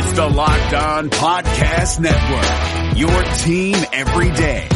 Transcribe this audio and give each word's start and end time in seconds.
It's 0.00 0.12
the 0.12 0.26
Locked 0.28 0.74
On 0.74 1.10
Podcast 1.10 1.98
Network. 1.98 2.96
Your 2.96 3.22
team 3.38 3.74
every 3.92 4.30
day. 4.30 4.68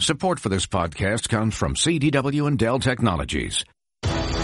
Support 0.00 0.40
for 0.40 0.48
this 0.48 0.66
podcast 0.66 1.28
comes 1.28 1.54
from 1.54 1.76
CDW 1.76 2.48
and 2.48 2.58
Dell 2.58 2.80
Technologies. 2.80 3.64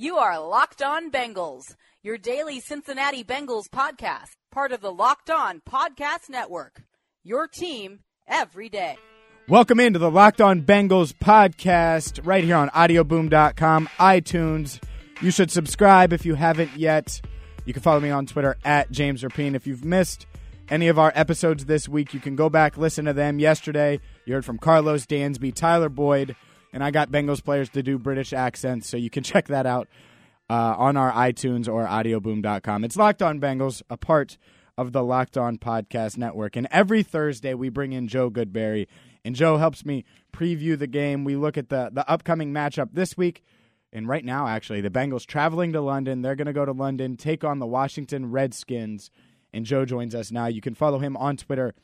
You 0.00 0.18
are 0.18 0.38
Locked 0.38 0.80
On 0.80 1.10
Bengals, 1.10 1.74
your 2.04 2.18
daily 2.18 2.60
Cincinnati 2.60 3.24
Bengals 3.24 3.68
podcast, 3.68 4.36
part 4.52 4.70
of 4.70 4.80
the 4.80 4.92
Locked 4.92 5.28
On 5.28 5.60
Podcast 5.68 6.30
Network. 6.30 6.84
Your 7.24 7.48
team 7.48 7.98
every 8.28 8.68
day. 8.68 8.96
Welcome 9.48 9.80
into 9.80 9.98
the 9.98 10.08
Locked 10.08 10.40
On 10.40 10.62
Bengals 10.62 11.12
podcast 11.12 12.24
right 12.24 12.44
here 12.44 12.54
on 12.54 12.68
audioboom.com, 12.68 13.88
iTunes. 13.98 14.80
You 15.20 15.32
should 15.32 15.50
subscribe 15.50 16.12
if 16.12 16.24
you 16.24 16.36
haven't 16.36 16.76
yet. 16.76 17.20
You 17.64 17.72
can 17.72 17.82
follow 17.82 17.98
me 17.98 18.10
on 18.10 18.26
Twitter 18.26 18.56
at 18.64 18.92
James 18.92 19.24
Rapien. 19.24 19.56
If 19.56 19.66
you've 19.66 19.84
missed 19.84 20.26
any 20.68 20.86
of 20.86 21.00
our 21.00 21.10
episodes 21.16 21.64
this 21.64 21.88
week, 21.88 22.14
you 22.14 22.20
can 22.20 22.36
go 22.36 22.48
back, 22.48 22.78
listen 22.78 23.06
to 23.06 23.12
them. 23.12 23.40
Yesterday, 23.40 23.98
you 24.26 24.34
heard 24.34 24.44
from 24.44 24.60
Karlos 24.60 25.08
Dansby, 25.08 25.52
Tyler 25.52 25.88
Boyd, 25.88 26.36
and 26.72 26.82
I 26.82 26.90
got 26.90 27.10
Bengals 27.10 27.42
players 27.42 27.68
to 27.70 27.82
do 27.82 27.98
British 27.98 28.32
accents, 28.32 28.88
so 28.88 28.96
you 28.96 29.10
can 29.10 29.22
check 29.24 29.48
that 29.48 29.66
out 29.66 29.88
uh, 30.50 30.74
on 30.78 30.96
our 30.96 31.12
iTunes 31.12 31.68
or 31.68 31.86
audioboom.com. 31.86 32.84
It's 32.84 32.96
Locked 32.96 33.22
On 33.22 33.40
Bengals, 33.40 33.82
a 33.90 33.96
part 33.96 34.38
of 34.76 34.92
the 34.92 35.02
Locked 35.02 35.36
On 35.36 35.58
Podcast 35.58 36.16
Network. 36.16 36.56
And 36.56 36.68
every 36.70 37.02
Thursday, 37.02 37.54
we 37.54 37.68
bring 37.68 37.92
in 37.92 38.08
Joe 38.08 38.30
Goodberry, 38.30 38.86
and 39.24 39.34
Joe 39.34 39.56
helps 39.56 39.84
me 39.84 40.04
preview 40.32 40.78
the 40.78 40.86
game. 40.86 41.24
We 41.24 41.36
look 41.36 41.58
at 41.58 41.68
the, 41.68 41.90
the 41.92 42.08
upcoming 42.08 42.52
matchup 42.52 42.90
this 42.92 43.16
week. 43.16 43.42
And 43.92 44.06
right 44.06 44.24
now, 44.24 44.46
actually, 44.46 44.82
the 44.82 44.90
Bengals 44.90 45.26
traveling 45.26 45.72
to 45.72 45.80
London. 45.80 46.22
They're 46.22 46.36
going 46.36 46.46
to 46.46 46.52
go 46.52 46.64
to 46.64 46.72
London, 46.72 47.16
take 47.16 47.42
on 47.42 47.58
the 47.58 47.66
Washington 47.66 48.30
Redskins. 48.30 49.10
And 49.52 49.64
Joe 49.64 49.84
joins 49.84 50.14
us 50.14 50.30
now. 50.30 50.46
You 50.46 50.60
can 50.60 50.74
follow 50.74 50.98
him 50.98 51.16
on 51.16 51.38
Twitter 51.38 51.74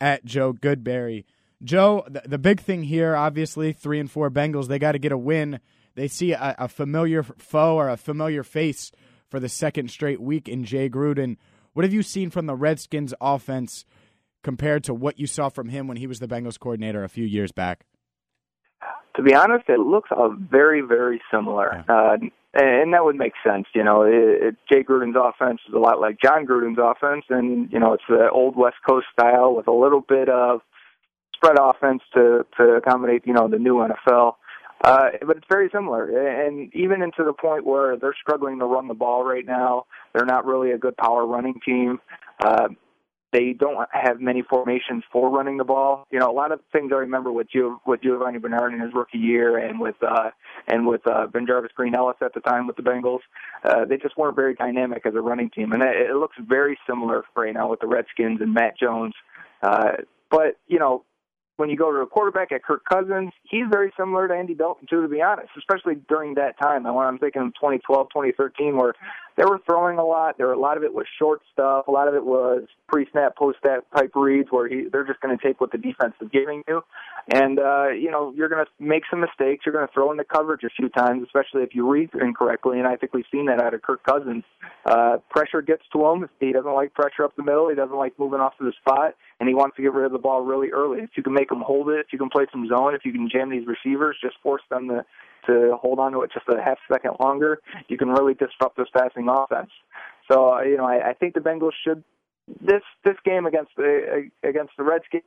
at 0.00 0.24
Joe 0.24 0.52
Goodberry. 0.52 1.24
Joe, 1.62 2.04
the, 2.08 2.22
the 2.26 2.38
big 2.38 2.60
thing 2.60 2.82
here, 2.82 3.16
obviously, 3.16 3.72
three 3.72 3.98
and 3.98 4.10
four 4.10 4.30
Bengals, 4.30 4.68
they 4.68 4.78
got 4.78 4.92
to 4.92 4.98
get 4.98 5.12
a 5.12 5.18
win. 5.18 5.60
They 5.94 6.08
see 6.08 6.32
a, 6.32 6.54
a, 6.58 6.68
familiar 6.68 7.22
foe 7.22 7.76
or 7.76 7.88
a 7.88 7.96
familiar 7.96 8.42
face 8.42 8.92
for 9.30 9.40
the 9.40 9.48
second 9.48 9.90
straight 9.90 10.20
week 10.20 10.48
in 10.48 10.64
Jay 10.64 10.90
Gruden. 10.90 11.36
What 11.72 11.84
have 11.84 11.92
you 11.92 12.02
seen 12.02 12.30
from 12.30 12.46
the 12.46 12.54
Redskins 12.54 13.14
offense 13.20 13.84
compared 14.42 14.84
to 14.84 14.94
what 14.94 15.18
you 15.18 15.26
saw 15.26 15.48
from 15.48 15.70
him 15.70 15.88
when 15.88 15.96
he 15.96 16.06
was 16.06 16.18
the 16.18 16.28
Bengals 16.28 16.58
coordinator 16.58 17.02
a 17.02 17.08
few 17.08 17.24
years 17.24 17.52
back? 17.52 17.86
To 19.16 19.22
be 19.22 19.34
honest, 19.34 19.64
it 19.68 19.80
looks 19.80 20.10
uh, 20.12 20.28
very, 20.28 20.82
very 20.82 21.22
similar. 21.30 21.84
Yeah. 21.88 21.94
Uh, 21.94 22.16
and 22.52 22.92
that 22.94 23.04
would 23.04 23.16
make 23.16 23.32
sense. 23.44 23.66
You 23.74 23.82
know, 23.82 24.02
it, 24.02 24.12
it, 24.14 24.56
Jay 24.70 24.82
Gruden's 24.82 25.16
offense 25.16 25.60
is 25.68 25.74
a 25.74 25.78
lot 25.78 26.00
like 26.00 26.18
Jon 26.22 26.46
Gruden's 26.46 26.78
offense, 26.78 27.24
and 27.30 27.70
you 27.72 27.78
know, 27.78 27.94
it's 27.94 28.04
the 28.08 28.30
old 28.30 28.56
West 28.56 28.76
Coast 28.88 29.06
style 29.12 29.54
with 29.54 29.68
a 29.68 29.72
little 29.72 30.00
bit 30.00 30.28
of 30.28 30.60
spread 31.36 31.56
offense 31.60 32.02
to 32.14 32.46
to 32.58 32.64
accommodate 32.74 33.22
you 33.26 33.32
know 33.32 33.48
the 33.48 33.58
new 33.58 33.76
NFL. 33.76 34.34
Uh, 34.84 35.08
but 35.26 35.38
it's 35.38 35.46
very 35.50 35.70
similar, 35.72 36.44
and 36.44 36.72
even 36.74 37.00
into 37.00 37.24
the 37.24 37.32
point 37.32 37.64
where 37.64 37.96
they're 37.96 38.14
struggling 38.20 38.58
to 38.58 38.66
run 38.66 38.88
the 38.88 38.94
ball 38.94 39.24
right 39.24 39.46
now. 39.46 39.86
They're 40.12 40.26
not 40.26 40.44
really 40.44 40.72
a 40.72 40.78
good 40.78 40.96
power 40.98 41.26
running 41.26 41.60
team. 41.64 41.98
Uh, 42.44 42.68
they 43.32 43.52
don't 43.52 43.76
have 43.90 44.20
many 44.20 44.42
formations 44.42 45.02
for 45.12 45.30
running 45.30 45.56
the 45.56 45.64
ball. 45.64 46.06
You 46.10 46.18
know, 46.18 46.30
a 46.30 46.32
lot 46.32 46.52
of 46.52 46.60
things 46.72 46.90
I 46.92 46.98
remember 46.98 47.32
with 47.32 47.48
Gio, 47.54 47.78
with 47.86 48.02
Giovanni 48.02 48.38
Bernard 48.38 48.72
in 48.72 48.80
his 48.80 48.94
rookie 48.94 49.18
year, 49.18 49.58
and 49.58 49.80
with 49.80 49.96
uh, 50.02 50.30
and 50.66 50.86
with 50.86 51.06
uh, 51.06 51.26
BenJarvus 51.26 51.74
Green-Ellis 51.74 52.16
at 52.22 52.34
the 52.34 52.40
time 52.40 52.66
with 52.66 52.76
the 52.76 52.82
Bengals. 52.82 53.20
Uh, 53.64 53.84
they 53.84 53.96
just 53.96 54.16
weren't 54.16 54.36
very 54.36 54.54
dynamic 54.54 55.04
as 55.04 55.14
a 55.14 55.20
running 55.20 55.50
team, 55.50 55.72
and 55.72 55.82
it, 55.82 56.10
it 56.10 56.16
looks 56.16 56.36
very 56.48 56.78
similar 56.88 57.24
right 57.34 57.52
now 57.52 57.68
with 57.68 57.80
the 57.80 57.86
Redskins 57.86 58.40
and 58.40 58.54
Matt 58.54 58.78
Jones. 58.78 59.14
Uh, 59.62 59.92
but 60.30 60.56
you 60.66 60.78
know, 60.78 61.04
when 61.56 61.70
you 61.70 61.76
go 61.76 61.90
to 61.90 61.98
a 61.98 62.06
quarterback 62.06 62.52
at 62.52 62.62
Kirk 62.62 62.84
Cousins, 62.84 63.32
he's 63.44 63.64
very 63.70 63.92
similar 63.98 64.28
to 64.28 64.34
Andy 64.34 64.54
Dalton 64.54 64.86
too, 64.88 65.02
to 65.02 65.08
be 65.08 65.22
honest, 65.22 65.48
especially 65.56 65.96
during 66.08 66.34
that 66.34 66.58
time. 66.58 66.86
And 66.86 66.94
when 66.94 67.06
I'm 67.06 67.18
thinking 67.18 67.42
of 67.42 67.54
2012, 67.54 68.08
2013, 68.10 68.76
where 68.76 68.94
they 69.36 69.44
were 69.44 69.60
throwing 69.66 69.98
a 69.98 70.04
lot. 70.04 70.38
There, 70.38 70.50
a 70.50 70.58
lot 70.58 70.76
of 70.76 70.82
it 70.82 70.94
was 70.94 71.06
short 71.18 71.42
stuff. 71.52 71.88
A 71.88 71.90
lot 71.90 72.08
of 72.08 72.14
it 72.14 72.24
was 72.24 72.62
pre-snap, 72.88 73.36
post-snap 73.36 73.84
type 73.94 74.12
reads, 74.14 74.48
where 74.50 74.68
he, 74.68 74.86
they're 74.90 75.06
just 75.06 75.20
going 75.20 75.36
to 75.36 75.42
take 75.44 75.60
what 75.60 75.72
the 75.72 75.78
defense 75.78 76.14
is 76.20 76.28
giving 76.32 76.62
you, 76.66 76.82
and 77.28 77.58
uh, 77.58 77.88
you 77.88 78.10
know 78.10 78.32
you're 78.34 78.48
going 78.48 78.64
to 78.64 78.70
make 78.82 79.02
some 79.10 79.20
mistakes. 79.20 79.66
You're 79.66 79.74
going 79.74 79.86
to 79.86 79.92
throw 79.92 80.10
in 80.10 80.16
the 80.16 80.24
coverage 80.24 80.62
a 80.64 80.70
few 80.70 80.88
times, 80.88 81.22
especially 81.22 81.62
if 81.62 81.74
you 81.74 81.88
read 81.88 82.10
incorrectly. 82.20 82.78
And 82.78 82.88
I 82.88 82.96
think 82.96 83.12
we've 83.12 83.26
seen 83.30 83.46
that 83.46 83.60
out 83.60 83.74
of 83.74 83.82
Kirk 83.82 84.02
Cousins. 84.04 84.44
Uh, 84.84 85.18
pressure 85.30 85.62
gets 85.62 85.82
to 85.92 86.06
him. 86.06 86.28
He 86.40 86.52
doesn't 86.52 86.72
like 86.72 86.94
pressure 86.94 87.24
up 87.24 87.36
the 87.36 87.42
middle. 87.42 87.68
He 87.68 87.74
doesn't 87.74 87.96
like 87.96 88.18
moving 88.18 88.40
off 88.40 88.56
to 88.58 88.64
the 88.64 88.72
spot, 88.80 89.14
and 89.40 89.48
he 89.48 89.54
wants 89.54 89.76
to 89.76 89.82
get 89.82 89.92
rid 89.92 90.06
of 90.06 90.12
the 90.12 90.18
ball 90.18 90.42
really 90.42 90.70
early. 90.70 91.00
If 91.02 91.10
you 91.16 91.22
can 91.22 91.34
make 91.34 91.50
him 91.50 91.60
hold 91.60 91.90
it, 91.90 92.00
if 92.00 92.06
you 92.12 92.18
can 92.18 92.30
play 92.30 92.46
some 92.50 92.66
zone, 92.68 92.94
if 92.94 93.04
you 93.04 93.12
can 93.12 93.28
jam 93.30 93.50
these 93.50 93.66
receivers, 93.66 94.16
just 94.22 94.36
force 94.42 94.62
them 94.70 94.88
to 94.88 95.04
to 95.46 95.76
hold 95.80 95.98
on 95.98 96.12
to 96.12 96.22
it 96.22 96.30
just 96.32 96.46
a 96.48 96.62
half 96.62 96.78
second 96.90 97.16
longer, 97.20 97.60
you 97.88 97.96
can 97.96 98.08
really 98.08 98.34
disrupt 98.34 98.76
this 98.76 98.88
passing 98.96 99.28
offense. 99.28 99.70
So 100.30 100.54
uh, 100.54 100.62
you 100.62 100.76
know, 100.76 100.84
I, 100.84 101.10
I 101.10 101.12
think 101.14 101.34
the 101.34 101.40
Bengals 101.40 101.72
should 101.84 102.02
this 102.60 102.82
this 103.04 103.16
game 103.24 103.46
against 103.46 103.72
the 103.76 104.30
against 104.42 104.72
the 104.76 104.84
Redskins 104.84 105.24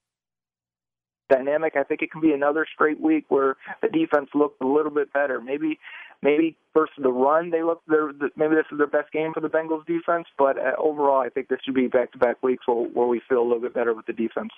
dynamic. 1.30 1.76
I 1.76 1.84
think 1.84 2.02
it 2.02 2.12
can 2.12 2.22
be 2.22 2.34
another 2.34 2.66
straight 2.74 3.00
week 3.00 3.26
where 3.30 3.56
the 3.82 3.88
defense 3.88 4.30
looked 4.34 4.62
a 4.62 4.68
little 4.68 4.92
bit 4.92 5.14
better. 5.14 5.40
Maybe 5.40 5.80
maybe 6.22 6.58
versus 6.74 6.96
the 7.02 7.12
run 7.12 7.52
they 7.52 7.64
look 7.64 7.82
their 7.88 8.12
maybe 8.36 8.56
this 8.56 8.66
is 8.72 8.78
their 8.78 8.88
best 8.88 9.12
game 9.12 9.34
for 9.34 9.40
the 9.40 9.50
Bengals 9.50 9.86
defense, 9.86 10.28
but 10.38 10.58
uh, 10.58 10.72
overall 10.78 11.22
I 11.22 11.30
think 11.30 11.48
this 11.48 11.60
should 11.64 11.76
be 11.76 11.88
back 11.88 12.12
to 12.14 12.18
back 12.18 12.42
weeks 12.44 12.68
where, 12.68 12.88
where 12.88 13.08
we 13.08 13.22
feel 13.30 13.42
a 13.42 13.48
little 13.48 13.62
bit 13.62 13.74
better 13.74 13.94
with 13.94 14.06
the 14.06 14.14
defense. 14.14 14.52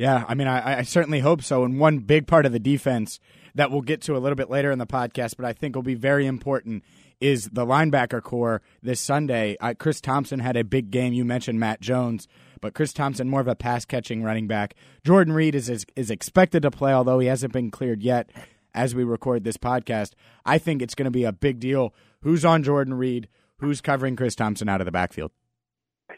Yeah, 0.00 0.24
I 0.26 0.32
mean, 0.34 0.48
I, 0.48 0.78
I, 0.78 0.82
certainly 0.82 1.20
hope 1.20 1.42
so. 1.42 1.62
And 1.62 1.78
one 1.78 1.98
big 1.98 2.26
part 2.26 2.46
of 2.46 2.52
the 2.52 2.58
defense 2.58 3.20
that 3.54 3.70
we'll 3.70 3.82
get 3.82 4.00
to 4.02 4.16
a 4.16 4.18
little 4.18 4.34
bit 4.34 4.48
later 4.48 4.70
in 4.70 4.78
the 4.78 4.86
podcast, 4.86 5.36
but 5.36 5.44
I 5.44 5.52
think 5.52 5.76
will 5.76 5.82
be 5.82 5.94
very 5.94 6.24
important 6.24 6.84
is 7.20 7.50
the 7.52 7.66
linebacker 7.66 8.22
corps 8.22 8.62
this 8.82 8.98
Sunday. 8.98 9.58
Uh, 9.60 9.74
Chris 9.78 10.00
Thompson 10.00 10.40
had 10.40 10.56
a 10.56 10.64
big 10.64 10.90
game. 10.90 11.12
You 11.12 11.26
mentioned 11.26 11.60
Matt 11.60 11.82
Jones, 11.82 12.28
but 12.62 12.72
Chris 12.72 12.94
Thompson 12.94 13.28
more 13.28 13.42
of 13.42 13.46
a 13.46 13.54
pass 13.54 13.84
catching 13.84 14.22
running 14.22 14.46
back. 14.46 14.74
Jordan 15.04 15.34
Reed 15.34 15.54
is, 15.54 15.68
is 15.68 15.84
is 15.96 16.10
expected 16.10 16.62
to 16.62 16.70
play, 16.70 16.94
although 16.94 17.18
he 17.18 17.26
hasn't 17.26 17.52
been 17.52 17.70
cleared 17.70 18.02
yet. 18.02 18.30
As 18.72 18.94
we 18.94 19.04
record 19.04 19.44
this 19.44 19.58
podcast, 19.58 20.12
I 20.46 20.56
think 20.56 20.80
it's 20.80 20.94
going 20.94 21.04
to 21.04 21.10
be 21.10 21.24
a 21.24 21.32
big 21.32 21.60
deal. 21.60 21.92
Who's 22.22 22.46
on 22.46 22.62
Jordan 22.62 22.94
Reed? 22.94 23.28
Who's 23.58 23.82
covering 23.82 24.16
Chris 24.16 24.34
Thompson 24.34 24.70
out 24.70 24.80
of 24.80 24.86
the 24.86 24.92
backfield? 24.92 25.32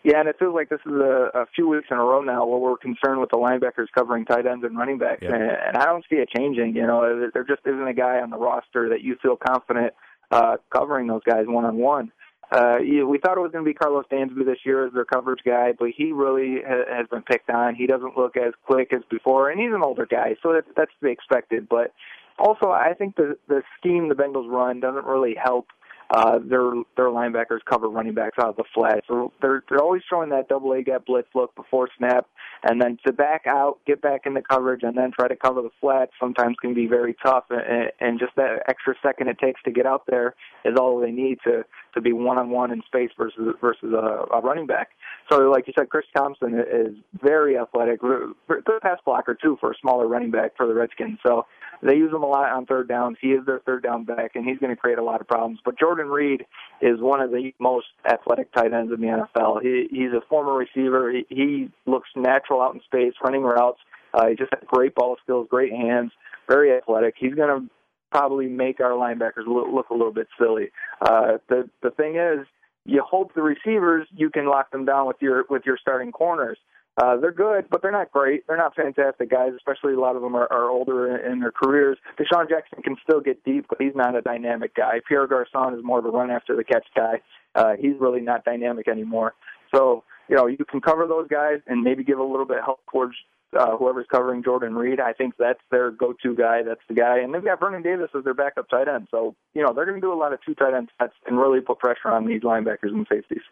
Yeah, 0.02 0.20
and 0.20 0.28
it 0.28 0.36
feels 0.38 0.54
like 0.54 0.68
this 0.68 0.80
is 0.86 0.92
a, 0.92 1.30
a 1.34 1.46
few 1.54 1.68
weeks 1.68 1.86
in 1.90 1.96
a 1.96 2.02
row 2.02 2.22
now 2.22 2.46
where 2.46 2.58
we're 2.58 2.76
concerned 2.76 3.20
with 3.20 3.30
the 3.30 3.36
linebackers 3.36 3.86
covering 3.94 4.24
tight 4.24 4.46
ends 4.46 4.64
and 4.64 4.76
running 4.76 4.98
backs, 4.98 5.22
yeah. 5.22 5.34
and, 5.34 5.42
and 5.42 5.76
I 5.76 5.84
don't 5.86 6.04
see 6.10 6.16
it 6.16 6.28
changing. 6.36 6.74
You 6.76 6.86
know, 6.86 7.30
there 7.32 7.44
just 7.44 7.62
isn't 7.66 7.86
a 7.86 7.94
guy 7.94 8.20
on 8.20 8.30
the 8.30 8.38
roster 8.38 8.88
that 8.90 9.02
you 9.02 9.16
feel 9.22 9.36
confident 9.36 9.94
uh, 10.30 10.56
covering 10.70 11.06
those 11.06 11.22
guys 11.24 11.44
one 11.46 11.64
on 11.64 11.76
one. 11.76 12.12
Uh, 12.50 12.76
we 12.80 13.18
thought 13.18 13.38
it 13.38 13.40
was 13.40 13.50
going 13.50 13.64
to 13.64 13.70
be 13.70 13.72
Karlos 13.72 14.04
Dansby 14.12 14.44
this 14.44 14.58
year 14.64 14.86
as 14.86 14.92
their 14.92 15.06
coverage 15.06 15.40
guy, 15.42 15.72
but 15.78 15.88
he 15.96 16.12
really 16.12 16.60
ha- 16.66 16.84
has 16.98 17.06
been 17.08 17.22
picked 17.22 17.48
on. 17.48 17.74
He 17.74 17.86
doesn't 17.86 18.18
look 18.18 18.36
as 18.36 18.52
quick 18.66 18.92
as 18.92 19.00
before, 19.10 19.48
and 19.48 19.58
he's 19.58 19.72
an 19.72 19.82
older 19.82 20.04
guy, 20.04 20.36
so 20.42 20.52
that's, 20.52 20.66
that's 20.76 20.90
to 21.00 21.06
be 21.06 21.10
expected. 21.10 21.66
But 21.66 21.94
also, 22.38 22.70
I 22.70 22.92
think 22.94 23.16
the 23.16 23.38
the 23.48 23.62
scheme 23.78 24.08
the 24.08 24.14
Bengals 24.14 24.50
run 24.50 24.80
doesn't 24.80 25.06
really 25.06 25.34
help 25.42 25.68
uh, 26.12 26.38
their 26.38 26.72
their 26.96 27.06
linebackers 27.06 27.60
cover 27.64 27.88
running 27.88 28.12
backs 28.12 28.38
out 28.38 28.50
of 28.50 28.56
the 28.56 28.64
flat. 28.74 29.02
So 29.08 29.32
they're 29.40 29.64
they're 29.68 29.82
always 29.82 30.02
showing 30.08 30.28
that 30.30 30.48
double 30.48 30.72
A 30.72 30.82
gap 30.82 31.06
blitz 31.06 31.28
look 31.34 31.54
before 31.54 31.88
snap, 31.96 32.26
and 32.62 32.80
then 32.80 32.98
to 33.06 33.12
back 33.12 33.46
out, 33.46 33.78
get 33.86 34.02
back 34.02 34.26
in 34.26 34.34
the 34.34 34.42
coverage, 34.42 34.82
and 34.82 34.96
then 34.96 35.10
try 35.10 35.26
to 35.26 35.36
cover 35.36 35.62
the 35.62 35.70
flat 35.80 36.10
sometimes 36.20 36.56
can 36.60 36.74
be 36.74 36.86
very 36.86 37.16
tough. 37.24 37.44
And, 37.48 37.90
and 38.00 38.18
just 38.18 38.36
that 38.36 38.62
extra 38.68 38.94
second 39.02 39.28
it 39.28 39.38
takes 39.38 39.62
to 39.62 39.70
get 39.70 39.86
out 39.86 40.02
there 40.06 40.34
is 40.66 40.76
all 40.78 41.00
they 41.00 41.10
need 41.10 41.38
to 41.44 41.64
to 41.94 42.00
be 42.00 42.12
one 42.12 42.38
on 42.38 42.50
one 42.50 42.70
in 42.72 42.82
space 42.86 43.10
versus 43.16 43.54
versus 43.60 43.92
a, 43.94 44.36
a 44.36 44.40
running 44.42 44.66
back. 44.66 44.90
So, 45.30 45.38
like 45.50 45.66
you 45.66 45.72
said, 45.78 45.88
Chris 45.88 46.04
Thompson 46.14 46.58
is 46.58 46.94
very 47.22 47.56
athletic, 47.56 48.02
the 48.02 48.78
pass 48.82 48.98
blocker 49.04 49.34
too 49.34 49.56
for 49.60 49.70
a 49.70 49.74
smaller 49.80 50.06
running 50.06 50.30
back 50.30 50.56
for 50.58 50.66
the 50.66 50.74
Redskins. 50.74 51.18
So 51.22 51.46
they 51.82 51.96
use 51.96 52.12
him 52.12 52.22
a 52.22 52.26
lot 52.26 52.52
on 52.52 52.66
third 52.66 52.88
downs. 52.88 53.16
He 53.20 53.28
is 53.28 53.44
their 53.44 53.60
third 53.60 53.82
down 53.82 54.04
back, 54.04 54.32
and 54.34 54.44
he's 54.44 54.58
going 54.58 54.70
to 54.70 54.80
create 54.80 54.98
a 54.98 55.04
lot 55.04 55.20
of 55.20 55.26
problems. 55.26 55.58
But 55.64 55.78
Jordan 55.78 56.08
Reed 56.08 56.46
is 56.80 57.00
one 57.00 57.20
of 57.20 57.30
the 57.30 57.52
most 57.58 57.86
athletic 58.08 58.52
tight 58.52 58.72
ends 58.72 58.92
in 58.92 59.00
the 59.00 59.06
NFL. 59.06 59.62
He, 59.62 59.88
he's 59.90 60.12
a 60.12 60.20
former 60.28 60.54
receiver. 60.54 61.10
He, 61.10 61.26
he 61.28 61.70
looks 61.86 62.08
natural 62.14 62.62
out 62.62 62.74
in 62.74 62.80
space, 62.82 63.14
running 63.22 63.42
routes. 63.42 63.80
Uh, 64.14 64.28
he 64.28 64.36
just 64.36 64.52
has 64.54 64.62
great 64.66 64.94
ball 64.94 65.16
skills, 65.22 65.48
great 65.50 65.72
hands, 65.72 66.12
very 66.48 66.76
athletic. 66.76 67.14
He's 67.18 67.34
going 67.34 67.62
to 67.62 67.70
probably 68.12 68.46
make 68.46 68.78
our 68.80 68.90
linebackers 68.90 69.46
look, 69.46 69.68
look 69.72 69.90
a 69.90 69.94
little 69.94 70.12
bit 70.12 70.28
silly. 70.38 70.70
Uh, 71.00 71.38
the 71.48 71.68
the 71.82 71.90
thing 71.90 72.16
is, 72.16 72.46
you 72.84 73.02
hope 73.02 73.34
the 73.34 73.42
receivers 73.42 74.06
you 74.14 74.30
can 74.30 74.46
lock 74.46 74.70
them 74.70 74.84
down 74.84 75.06
with 75.06 75.16
your 75.20 75.44
with 75.48 75.62
your 75.64 75.78
starting 75.80 76.12
corners. 76.12 76.58
Uh, 76.98 77.16
they're 77.16 77.32
good, 77.32 77.64
but 77.70 77.80
they're 77.80 77.90
not 77.90 78.12
great. 78.12 78.46
They're 78.46 78.56
not 78.58 78.74
fantastic 78.74 79.30
guys, 79.30 79.52
especially 79.56 79.94
a 79.94 80.00
lot 80.00 80.14
of 80.14 80.20
them 80.20 80.34
are, 80.34 80.52
are 80.52 80.68
older 80.68 81.16
in, 81.16 81.32
in 81.32 81.40
their 81.40 81.52
careers. 81.52 81.96
DeSean 82.18 82.48
Jackson 82.50 82.82
can 82.82 82.96
still 83.02 83.20
get 83.20 83.42
deep, 83.44 83.66
but 83.68 83.80
he's 83.80 83.94
not 83.94 84.14
a 84.14 84.20
dynamic 84.20 84.74
guy. 84.74 85.00
Pierre 85.08 85.26
Garcon 85.26 85.74
is 85.74 85.82
more 85.82 86.00
of 86.00 86.04
a 86.04 86.10
run 86.10 86.30
after 86.30 86.54
the 86.54 86.64
catch 86.64 86.86
guy. 86.94 87.22
Uh, 87.54 87.72
he's 87.80 87.94
really 87.98 88.20
not 88.20 88.44
dynamic 88.44 88.88
anymore. 88.88 89.32
So, 89.74 90.04
you 90.28 90.36
know, 90.36 90.46
you 90.46 90.64
can 90.66 90.82
cover 90.82 91.06
those 91.06 91.28
guys 91.28 91.60
and 91.66 91.82
maybe 91.82 92.04
give 92.04 92.18
a 92.18 92.22
little 92.22 92.46
bit 92.46 92.58
of 92.58 92.64
help 92.64 92.80
towards 92.90 93.14
uh, 93.58 93.76
whoever's 93.76 94.06
covering 94.10 94.42
Jordan 94.42 94.74
Reed. 94.74 95.00
I 95.00 95.12
think 95.12 95.34
that's 95.38 95.60
their 95.70 95.90
go-to 95.90 96.34
guy. 96.34 96.62
That's 96.62 96.80
the 96.88 96.94
guy, 96.94 97.18
and 97.20 97.34
they've 97.34 97.44
got 97.44 97.60
Vernon 97.60 97.82
Davis 97.82 98.10
as 98.16 98.24
their 98.24 98.34
backup 98.34 98.68
tight 98.68 98.88
end. 98.88 99.08
So, 99.10 99.34
you 99.54 99.62
know, 99.62 99.72
they're 99.72 99.86
going 99.86 100.00
to 100.00 100.06
do 100.06 100.12
a 100.12 100.14
lot 100.14 100.32
of 100.32 100.40
two 100.44 100.54
tight 100.54 100.74
end 100.74 100.90
sets 101.00 101.14
and 101.26 101.38
really 101.38 101.60
put 101.60 101.78
pressure 101.78 102.08
on 102.08 102.26
these 102.26 102.42
linebackers 102.42 102.92
and 102.92 103.06
safeties. 103.10 103.42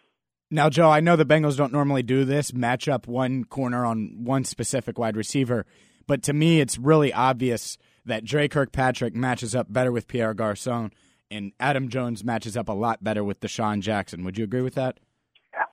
Now, 0.52 0.68
Joe, 0.68 0.90
I 0.90 0.98
know 0.98 1.14
the 1.14 1.24
Bengals 1.24 1.56
don't 1.56 1.72
normally 1.72 2.02
do 2.02 2.24
this, 2.24 2.52
match 2.52 2.88
up 2.88 3.06
one 3.06 3.44
corner 3.44 3.86
on 3.86 4.24
one 4.24 4.44
specific 4.44 4.98
wide 4.98 5.16
receiver, 5.16 5.64
but 6.08 6.24
to 6.24 6.32
me, 6.32 6.60
it's 6.60 6.76
really 6.76 7.12
obvious 7.12 7.78
that 8.04 8.24
Dre 8.24 8.48
Kirkpatrick 8.48 9.14
matches 9.14 9.54
up 9.54 9.72
better 9.72 9.92
with 9.92 10.08
Pierre 10.08 10.34
Garcon, 10.34 10.90
and 11.30 11.52
Adam 11.60 11.88
Jones 11.88 12.24
matches 12.24 12.56
up 12.56 12.68
a 12.68 12.72
lot 12.72 13.04
better 13.04 13.22
with 13.22 13.38
DeSean 13.38 13.80
Jackson. 13.80 14.24
Would 14.24 14.38
you 14.38 14.42
agree 14.42 14.62
with 14.62 14.74
that? 14.74 14.98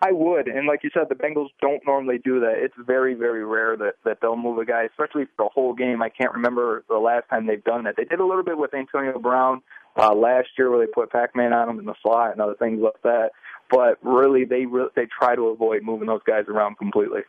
I 0.02 0.12
would, 0.12 0.48
and 0.48 0.68
like 0.68 0.84
you 0.84 0.92
said, 0.94 1.08
the 1.10 1.16
Bengals 1.16 1.50
don't 1.60 1.82
normally 1.88 2.20
do 2.24 2.40
that. 2.42 2.56
It's 2.58 2.74
very, 2.86 3.16
very 3.16 3.44
rare 3.46 3.76
that 3.78 3.94
that 4.06 4.18
they'll 4.22 4.36
move 4.36 4.60
a 4.60 4.66
guy, 4.66 4.84
especially 4.84 5.26
for 5.26 5.46
the 5.46 5.50
whole 5.52 5.74
game. 5.74 6.04
I 6.04 6.10
can't 6.10 6.34
remember 6.34 6.84
the 6.90 6.98
last 6.98 7.30
time 7.30 7.48
they've 7.48 7.64
done 7.64 7.86
that. 7.86 7.96
They 7.96 8.04
did 8.04 8.20
a 8.20 8.26
little 8.26 8.44
bit 8.44 8.58
with 8.58 8.74
Antonio 8.74 9.18
Brown 9.18 9.62
uh, 9.96 10.14
last 10.14 10.50
year, 10.58 10.70
where 10.70 10.86
they 10.86 10.92
put 10.92 11.12
Pac-Man 11.12 11.54
on 11.54 11.70
him 11.70 11.80
in 11.80 11.86
the 11.86 11.96
slot 12.04 12.32
and 12.34 12.42
other 12.42 12.56
things 12.60 12.80
like 12.82 13.02
that 13.04 13.30
but 13.70 13.98
really 14.02 14.46
they 14.46 14.66
re- 14.66 14.90
they 14.96 15.06
try 15.06 15.36
to 15.36 15.48
avoid 15.48 15.84
moving 15.84 16.08
those 16.08 16.22
guys 16.26 16.46
around 16.48 16.78
completely. 16.78 17.22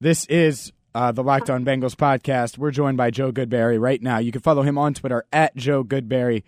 This 0.00 0.24
is 0.26 0.72
uh, 0.94 1.12
the 1.12 1.22
Locked 1.22 1.48
On 1.48 1.64
Bengals 1.64 1.94
podcast. 1.94 2.58
We're 2.58 2.70
joined 2.70 2.96
by 2.96 3.10
Joe 3.10 3.32
Goodberry 3.32 3.80
right 3.80 4.02
now. 4.02 4.18
You 4.18 4.32
can 4.32 4.40
follow 4.40 4.62
him 4.62 4.76
on 4.78 4.94
Twitter 4.94 5.24
at 5.32 5.56
Joe 5.56 5.84
Goodberry. 5.84 6.42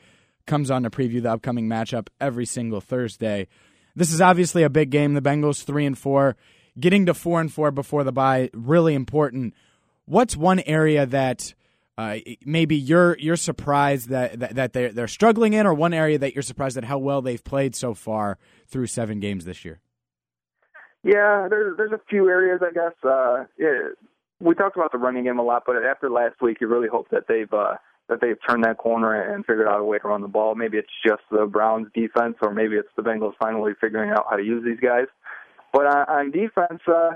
Comes 0.46 0.70
on 0.70 0.82
to 0.82 0.90
preview 0.90 1.22
the 1.22 1.32
upcoming 1.32 1.68
matchup 1.68 2.08
every 2.20 2.44
single 2.44 2.80
Thursday. 2.80 3.48
This 3.96 4.12
is 4.12 4.20
obviously 4.20 4.62
a 4.62 4.70
big 4.70 4.90
game. 4.90 5.14
The 5.14 5.22
Bengals 5.22 5.64
three 5.64 5.86
and 5.86 5.96
four, 5.96 6.36
getting 6.78 7.06
to 7.06 7.14
four 7.14 7.40
and 7.40 7.52
four 7.52 7.70
before 7.70 8.04
the 8.04 8.12
bye, 8.12 8.50
really 8.52 8.94
important. 8.94 9.54
What's 10.04 10.36
one 10.36 10.60
area 10.60 11.06
that 11.06 11.54
uh, 11.96 12.16
maybe 12.44 12.76
you're 12.76 13.16
you're 13.18 13.36
surprised 13.36 14.08
that, 14.08 14.38
that, 14.40 14.54
that 14.54 14.72
they're 14.72 14.92
they're 14.92 15.08
struggling 15.08 15.52
in, 15.52 15.66
or 15.66 15.74
one 15.74 15.94
area 15.94 16.18
that 16.18 16.34
you're 16.34 16.42
surprised 16.42 16.76
at 16.76 16.84
how 16.84 16.98
well 16.98 17.22
they've 17.22 17.44
played 17.44 17.74
so 17.74 17.94
far 17.94 18.38
through 18.66 18.86
seven 18.86 19.20
games 19.20 19.44
this 19.44 19.64
year. 19.64 19.80
Yeah, 21.02 21.46
there's 21.48 21.76
there's 21.76 21.92
a 21.92 22.00
few 22.08 22.28
areas 22.28 22.60
I 22.62 22.72
guess. 22.72 22.94
Uh, 23.02 23.44
we 24.40 24.54
talked 24.54 24.76
about 24.76 24.90
the 24.90 24.98
running 24.98 25.24
game 25.24 25.38
a 25.38 25.42
lot, 25.42 25.62
but 25.66 25.76
after 25.84 26.10
last 26.10 26.42
week, 26.42 26.58
you 26.60 26.66
really 26.66 26.88
hope 26.88 27.08
that 27.10 27.24
they've 27.28 27.52
uh, 27.52 27.76
that 28.08 28.20
they've 28.20 28.36
turned 28.48 28.64
that 28.64 28.78
corner 28.78 29.14
and 29.14 29.46
figured 29.46 29.68
out 29.68 29.80
a 29.80 29.84
way 29.84 29.98
to 29.98 30.08
run 30.08 30.20
the 30.20 30.28
ball. 30.28 30.54
Maybe 30.54 30.78
it's 30.78 30.88
just 31.06 31.22
the 31.30 31.46
Browns 31.46 31.86
defense, 31.94 32.36
or 32.42 32.52
maybe 32.52 32.76
it's 32.76 32.88
the 32.96 33.02
Bengals 33.02 33.32
finally 33.40 33.72
figuring 33.80 34.10
out 34.10 34.26
how 34.28 34.36
to 34.36 34.42
use 34.42 34.64
these 34.64 34.80
guys. 34.80 35.06
But 35.72 35.86
on, 35.86 36.08
on 36.08 36.30
defense, 36.30 36.82
uh, 36.86 37.12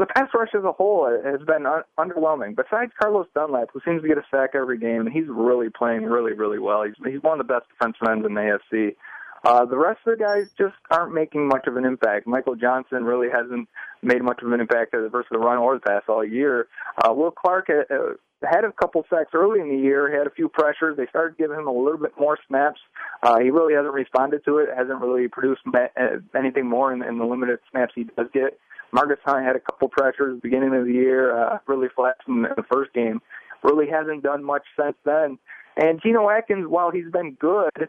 the 0.00 0.06
pass 0.06 0.28
rush 0.34 0.48
as 0.56 0.64
a 0.64 0.72
whole 0.72 1.06
has 1.24 1.40
been 1.46 1.66
un- 1.66 1.84
underwhelming. 1.98 2.56
Besides 2.56 2.90
Carlos 3.00 3.26
Dunlap, 3.34 3.68
who 3.72 3.80
seems 3.84 4.02
to 4.02 4.08
get 4.08 4.18
a 4.18 4.24
sack 4.30 4.50
every 4.54 4.78
game, 4.78 5.00
and 5.00 5.12
he's 5.12 5.28
really 5.28 5.68
playing 5.68 6.04
really, 6.04 6.32
really 6.32 6.58
well. 6.58 6.82
He's 6.84 6.94
he's 7.04 7.22
one 7.22 7.38
of 7.38 7.46
the 7.46 7.52
best 7.52 7.66
defensive 7.68 8.08
ends 8.08 8.26
in 8.26 8.34
the 8.34 8.58
AFC. 8.72 8.96
Uh, 9.44 9.64
the 9.64 9.76
rest 9.76 10.00
of 10.06 10.18
the 10.18 10.24
guys 10.24 10.48
just 10.58 10.74
aren't 10.90 11.14
making 11.14 11.48
much 11.48 11.66
of 11.66 11.76
an 11.76 11.84
impact. 11.84 12.26
Michael 12.26 12.56
Johnson 12.56 13.04
really 13.04 13.28
hasn't 13.30 13.68
made 14.02 14.22
much 14.22 14.42
of 14.42 14.52
an 14.52 14.60
impact 14.60 14.92
versus 14.92 15.28
the 15.30 15.38
run 15.38 15.58
or 15.58 15.74
the 15.74 15.80
pass 15.80 16.02
all 16.08 16.24
year. 16.24 16.68
Uh, 17.02 17.12
Will 17.14 17.30
Clarke 17.30 17.68
had, 17.68 17.94
uh, 17.94 18.12
had 18.42 18.64
a 18.64 18.72
couple 18.72 19.02
sacks 19.08 19.30
early 19.32 19.60
in 19.60 19.70
the 19.70 19.82
year, 19.82 20.14
had 20.14 20.26
a 20.26 20.30
few 20.30 20.50
pressures. 20.50 20.96
They 20.98 21.06
started 21.06 21.38
giving 21.38 21.58
him 21.58 21.66
a 21.66 21.72
little 21.72 21.98
bit 21.98 22.12
more 22.18 22.38
snaps. 22.48 22.80
Uh, 23.22 23.40
he 23.40 23.50
really 23.50 23.72
hasn't 23.72 23.94
responded 23.94 24.44
to 24.44 24.58
it, 24.58 24.68
hasn't 24.76 25.00
really 25.00 25.28
produced 25.28 25.62
ma- 25.64 25.88
uh, 25.98 26.18
anything 26.38 26.66
more 26.66 26.92
in, 26.92 27.02
in 27.02 27.18
the 27.18 27.24
limited 27.24 27.60
snaps 27.70 27.92
he 27.94 28.04
does 28.04 28.26
get. 28.34 28.58
Margus 28.94 29.18
Hunt 29.24 29.44
had 29.44 29.56
a 29.56 29.60
couple 29.60 29.88
pressures 29.88 30.36
at 30.36 30.42
the 30.42 30.48
beginning 30.48 30.74
of 30.74 30.86
the 30.86 30.92
year, 30.92 31.36
uh, 31.36 31.58
really 31.66 31.88
flashed 31.94 32.22
in 32.28 32.42
the 32.42 32.64
first 32.70 32.92
game. 32.92 33.20
Really 33.62 33.88
hasn't 33.88 34.22
done 34.22 34.42
much 34.42 34.62
since 34.78 34.96
then. 35.04 35.38
And 35.76 36.00
Geno 36.02 36.28
Atkins, 36.28 36.66
while 36.68 36.90
he's 36.90 37.10
been 37.12 37.34
good, 37.34 37.88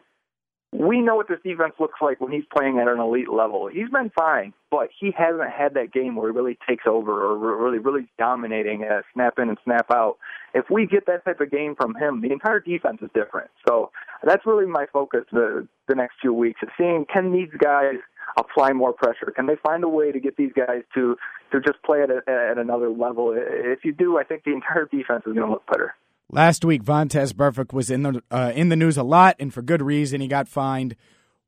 we 0.72 1.02
know 1.02 1.16
what 1.16 1.28
this 1.28 1.38
defense 1.44 1.74
looks 1.78 2.00
like 2.00 2.20
when 2.20 2.32
he's 2.32 2.44
playing 2.56 2.78
at 2.78 2.88
an 2.88 2.98
elite 2.98 3.30
level. 3.30 3.68
He's 3.68 3.90
been 3.90 4.10
fine, 4.16 4.54
but 4.70 4.88
he 4.98 5.12
hasn't 5.16 5.50
had 5.50 5.74
that 5.74 5.92
game 5.92 6.16
where 6.16 6.30
he 6.30 6.36
really 6.36 6.58
takes 6.66 6.84
over 6.86 7.24
or 7.24 7.36
really, 7.36 7.78
really 7.78 8.08
dominating, 8.18 8.84
uh, 8.84 9.02
snap 9.12 9.38
in 9.38 9.50
and 9.50 9.58
snap 9.64 9.90
out. 9.90 10.16
If 10.54 10.70
we 10.70 10.86
get 10.86 11.06
that 11.06 11.26
type 11.26 11.40
of 11.40 11.50
game 11.50 11.74
from 11.76 11.94
him, 11.94 12.22
the 12.22 12.32
entire 12.32 12.58
defense 12.58 12.98
is 13.02 13.10
different. 13.14 13.50
So 13.68 13.90
that's 14.24 14.46
really 14.46 14.66
my 14.66 14.86
focus 14.92 15.24
the 15.30 15.68
the 15.88 15.94
next 15.94 16.14
few 16.22 16.32
weeks 16.32 16.60
is 16.62 16.70
seeing 16.78 17.04
can 17.12 17.32
these 17.32 17.50
guys 17.58 17.96
apply 18.36 18.72
more 18.72 18.92
pressure? 18.92 19.32
Can 19.34 19.46
they 19.46 19.56
find 19.62 19.84
a 19.84 19.88
way 19.88 20.12
to 20.12 20.20
get 20.20 20.36
these 20.36 20.52
guys 20.54 20.82
to 20.94 21.16
to 21.52 21.60
just 21.60 21.82
play 21.82 22.02
at 22.02 22.10
a, 22.10 22.22
at 22.28 22.58
another 22.58 22.90
level? 22.90 23.34
If 23.36 23.84
you 23.84 23.92
do, 23.92 24.18
I 24.18 24.24
think 24.24 24.44
the 24.44 24.52
entire 24.52 24.86
defense 24.86 25.24
is 25.26 25.34
going 25.34 25.46
to 25.46 25.52
look 25.52 25.66
better. 25.66 25.94
Last 26.30 26.64
week, 26.64 26.82
Vontaze 26.82 27.32
Burfict 27.32 27.72
was 27.72 27.90
in 27.90 28.02
the 28.02 28.22
uh, 28.30 28.52
in 28.54 28.70
the 28.70 28.76
news 28.76 28.96
a 28.96 29.02
lot, 29.02 29.36
and 29.38 29.52
for 29.52 29.60
good 29.60 29.82
reason. 29.82 30.20
He 30.20 30.28
got 30.28 30.48
fined. 30.48 30.96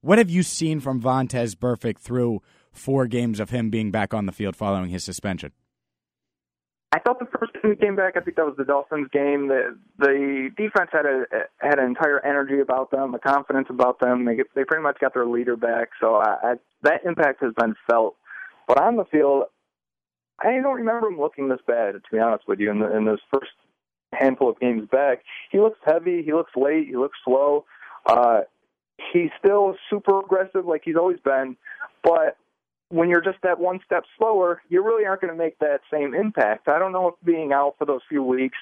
What 0.03 0.19
have 0.19 0.29
you 0.29 0.43
seen 0.43 0.81
from 0.81 1.00
Vontaze 1.00 1.55
Burfict 1.55 1.99
through 1.99 2.43
four 2.71 3.07
games 3.07 3.41
of 3.41 3.49
him 3.50 3.71
being 3.71 3.91
back 3.91 4.12
on 4.12 4.26
the 4.26 4.33
field 4.33 4.57
following 4.57 4.91
his 4.91 5.03
suspension? 5.03 5.53
First 7.45 7.63
time 7.63 7.73
he 7.73 7.77
came 7.77 7.97
back, 7.97 8.17
I 8.17 8.21
think 8.21 8.37
that 8.37 8.47
was 8.47 8.57
the 8.57 8.65
Dolphins 8.65 9.09
game. 9.13 9.49
The 9.49 9.77
the 9.99 10.51
defense 10.57 10.91
had 10.93 11.05
a 11.05 11.25
had 11.59 11.79
an 11.79 11.85
entire 11.85 12.25
energy 12.25 12.61
about 12.61 12.91
them, 12.91 13.15
a 13.15 13.19
confidence 13.19 13.67
about 13.69 14.01
them. 14.01 14.25
They 14.25 14.37
they 14.55 14.65
pretty 14.65 14.83
much 14.83 14.99
got 14.99 15.13
their 15.13 15.27
leader 15.27 15.57
back, 15.57 15.91
so 16.01 16.17
I, 16.17 16.37
I, 16.43 16.55
that 16.83 17.05
impact 17.05 17.43
has 17.43 17.53
been 17.55 17.75
felt. 17.89 18.17
But 18.67 18.81
on 18.81 18.97
the 18.97 19.05
field, 19.05 19.45
I 20.41 20.53
don't 20.53 20.77
remember 20.77 21.09
him 21.09 21.19
looking 21.19 21.49
this 21.49 21.61
bad, 21.67 21.95
to 21.95 22.01
be 22.11 22.19
honest 22.19 22.49
with 22.49 22.61
you, 22.61 22.71
in, 22.71 22.79
the, 22.79 22.97
in 22.97 23.05
those 23.05 23.21
first 23.33 23.53
handful 24.15 24.49
of 24.49 24.59
games 24.59 24.89
back. 24.91 25.23
He 25.51 25.59
looks 25.59 25.79
heavy. 25.85 26.23
He 26.23 26.33
looks 26.33 26.53
late. 26.57 26.87
He 26.87 26.97
looks 26.97 27.19
slow. 27.25 27.67
Uh, 28.07 28.41
he's 29.13 29.31
still 29.39 29.77
super 29.91 30.21
aggressive 30.21 30.65
like 30.65 30.83
he's 30.85 30.97
always 30.97 31.21
been, 31.21 31.57
but 32.03 32.37
when 32.95 33.09
you're 33.09 33.21
just 33.21 33.39
that 33.43 33.59
one 33.59 33.81
step 33.85 34.05
slower, 34.17 34.63
you 34.69 34.83
really 34.83 35.05
aren't 35.05 35.21
going 35.21 35.33
to 35.33 35.37
make 35.37 35.59
that 35.59 35.81
same 35.93 36.15
impact. 36.15 36.69
I 36.69 36.79
don't 36.79 36.93
know 36.93 37.09
if 37.09 37.15
being 37.25 37.53
out 37.53 37.75
for 37.77 37.87
those 37.87 38.03
few 38.09 38.23
weeks, 38.23 38.59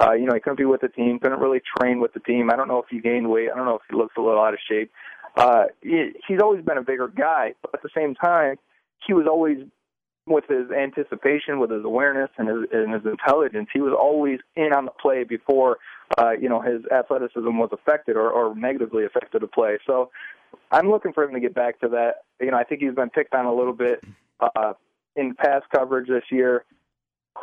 uh, 0.00 0.12
you 0.12 0.26
know, 0.26 0.34
he 0.34 0.40
couldn't 0.40 0.58
be 0.58 0.64
with 0.64 0.80
the 0.80 0.88
team, 0.88 1.20
couldn't 1.20 1.38
really 1.38 1.62
train 1.78 2.00
with 2.00 2.12
the 2.12 2.20
team. 2.20 2.50
I 2.50 2.56
don't 2.56 2.66
know 2.66 2.78
if 2.78 2.86
he 2.90 3.00
gained 3.00 3.30
weight. 3.30 3.48
I 3.52 3.56
don't 3.56 3.64
know 3.64 3.76
if 3.76 3.82
he 3.88 3.96
looks 3.96 4.14
a 4.18 4.20
little 4.20 4.40
out 4.40 4.54
of 4.54 4.60
shape. 4.68 4.90
Uh, 5.36 5.64
he's 5.82 6.40
always 6.42 6.64
been 6.64 6.78
a 6.78 6.82
bigger 6.82 7.08
guy, 7.08 7.54
but 7.62 7.70
at 7.74 7.82
the 7.82 7.90
same 7.96 8.14
time, 8.14 8.56
he 9.06 9.12
was 9.12 9.26
always 9.28 9.58
with 10.26 10.44
his 10.48 10.70
anticipation, 10.72 11.60
with 11.60 11.70
his 11.70 11.84
awareness 11.84 12.30
and 12.36 12.48
his, 12.48 12.68
and 12.72 12.92
his 12.92 13.06
intelligence, 13.06 13.68
he 13.72 13.80
was 13.80 13.94
always 13.96 14.40
in 14.56 14.72
on 14.72 14.84
the 14.86 14.90
play 14.90 15.22
before, 15.22 15.78
uh, 16.18 16.32
you 16.32 16.48
know, 16.48 16.60
his 16.60 16.82
athleticism 16.90 17.56
was 17.56 17.70
affected 17.72 18.16
or, 18.16 18.28
or 18.30 18.56
negatively 18.56 19.04
affected 19.04 19.42
the 19.42 19.46
play. 19.46 19.78
So 19.86 20.10
I'm 20.70 20.90
looking 20.90 21.12
for 21.12 21.24
him 21.24 21.34
to 21.34 21.40
get 21.40 21.54
back 21.54 21.80
to 21.80 21.88
that. 21.88 22.24
You 22.40 22.50
know, 22.50 22.56
I 22.56 22.64
think 22.64 22.80
he's 22.80 22.94
been 22.94 23.10
picked 23.10 23.34
on 23.34 23.46
a 23.46 23.54
little 23.54 23.72
bit 23.72 24.02
uh, 24.40 24.74
in 25.14 25.34
pass 25.34 25.62
coverage 25.74 26.08
this 26.08 26.24
year. 26.30 26.64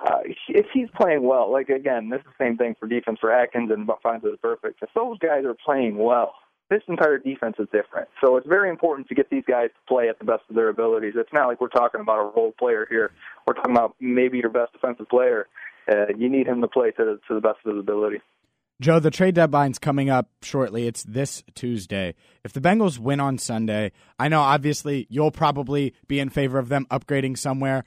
Uh, 0.05 0.20
if 0.50 0.65
he's 0.74 0.88
playing 0.96 1.24
well, 1.24 1.51
like 1.51 1.70
again, 1.70 2.10
this 2.10 2.20
is 2.20 2.25
the 2.25 2.43
same 2.43 2.58
thing 2.58 2.75
for 2.79 2.88
defense 2.88 3.20
for 3.20 3.32
Atkins 3.32 3.72
and 3.72 3.88
Vontaze 3.88 4.39
Burfict. 4.43 4.75
If 4.82 4.89
those 4.96 5.20
guys 5.20 5.46
are 5.46 5.55
playing 5.65 5.98
well, 5.98 6.34
this 6.70 6.82
entire 6.88 7.20
defense 7.20 7.55
is 7.60 7.67
different. 7.72 8.08
So 8.24 8.38
it's 8.38 8.48
very 8.48 8.70
important 8.70 9.08
to 9.10 9.15
get 9.15 9.29
these 9.29 9.43
guys 9.48 9.70
to 9.70 9.93
play 9.93 10.10
at 10.10 10.17
the 10.17 10.25
best 10.25 10.43
of 10.50 10.55
their 10.55 10.70
abilities. 10.70 11.13
It's 11.15 11.32
not 11.32 11.48
like 11.48 11.62
we're 11.62 11.67
talking 11.67 12.01
about 12.01 12.20
a 12.20 12.32
role 12.36 12.53
player 12.58 12.88
here. 12.89 13.12
We're 13.46 13.53
talking 13.53 13.75
about 13.75 13.96
maybe 14.00 14.39
your 14.39 14.50
best 14.50 14.74
defensive 14.74 15.08
player. 15.10 15.48
Uh, 15.88 16.08
you 16.17 16.29
need 16.29 16.48
him 16.48 16.62
to 16.62 16.67
play 16.67 16.91
to 16.91 17.20
to 17.27 17.34
the 17.34 17.41
best 17.41 17.60
of 17.65 17.75
his 17.75 17.79
ability. 17.79 18.22
Joe, 18.82 19.00
the 19.00 19.12
trade 19.12 19.36
deadline's 19.36 19.80
coming 19.80 20.10
up 20.10 20.30
shortly. 20.42 20.88
It's 20.88 21.03
this 21.03 21.44
Tuesday. 21.56 22.15
If 22.44 22.53
the 22.53 22.62
Bengals 22.62 23.00
win 23.00 23.20
on 23.20 23.38
Sunday, 23.38 23.92
I 24.20 24.27
know 24.27 24.42
obviously 24.42 25.08
you'll 25.10 25.32
probably 25.32 25.94
be 26.08 26.20
in 26.20 26.30
favor 26.30 26.58
of 26.60 26.70
them 26.70 26.88
upgrading 26.89 27.38
somewhere. 27.38 27.86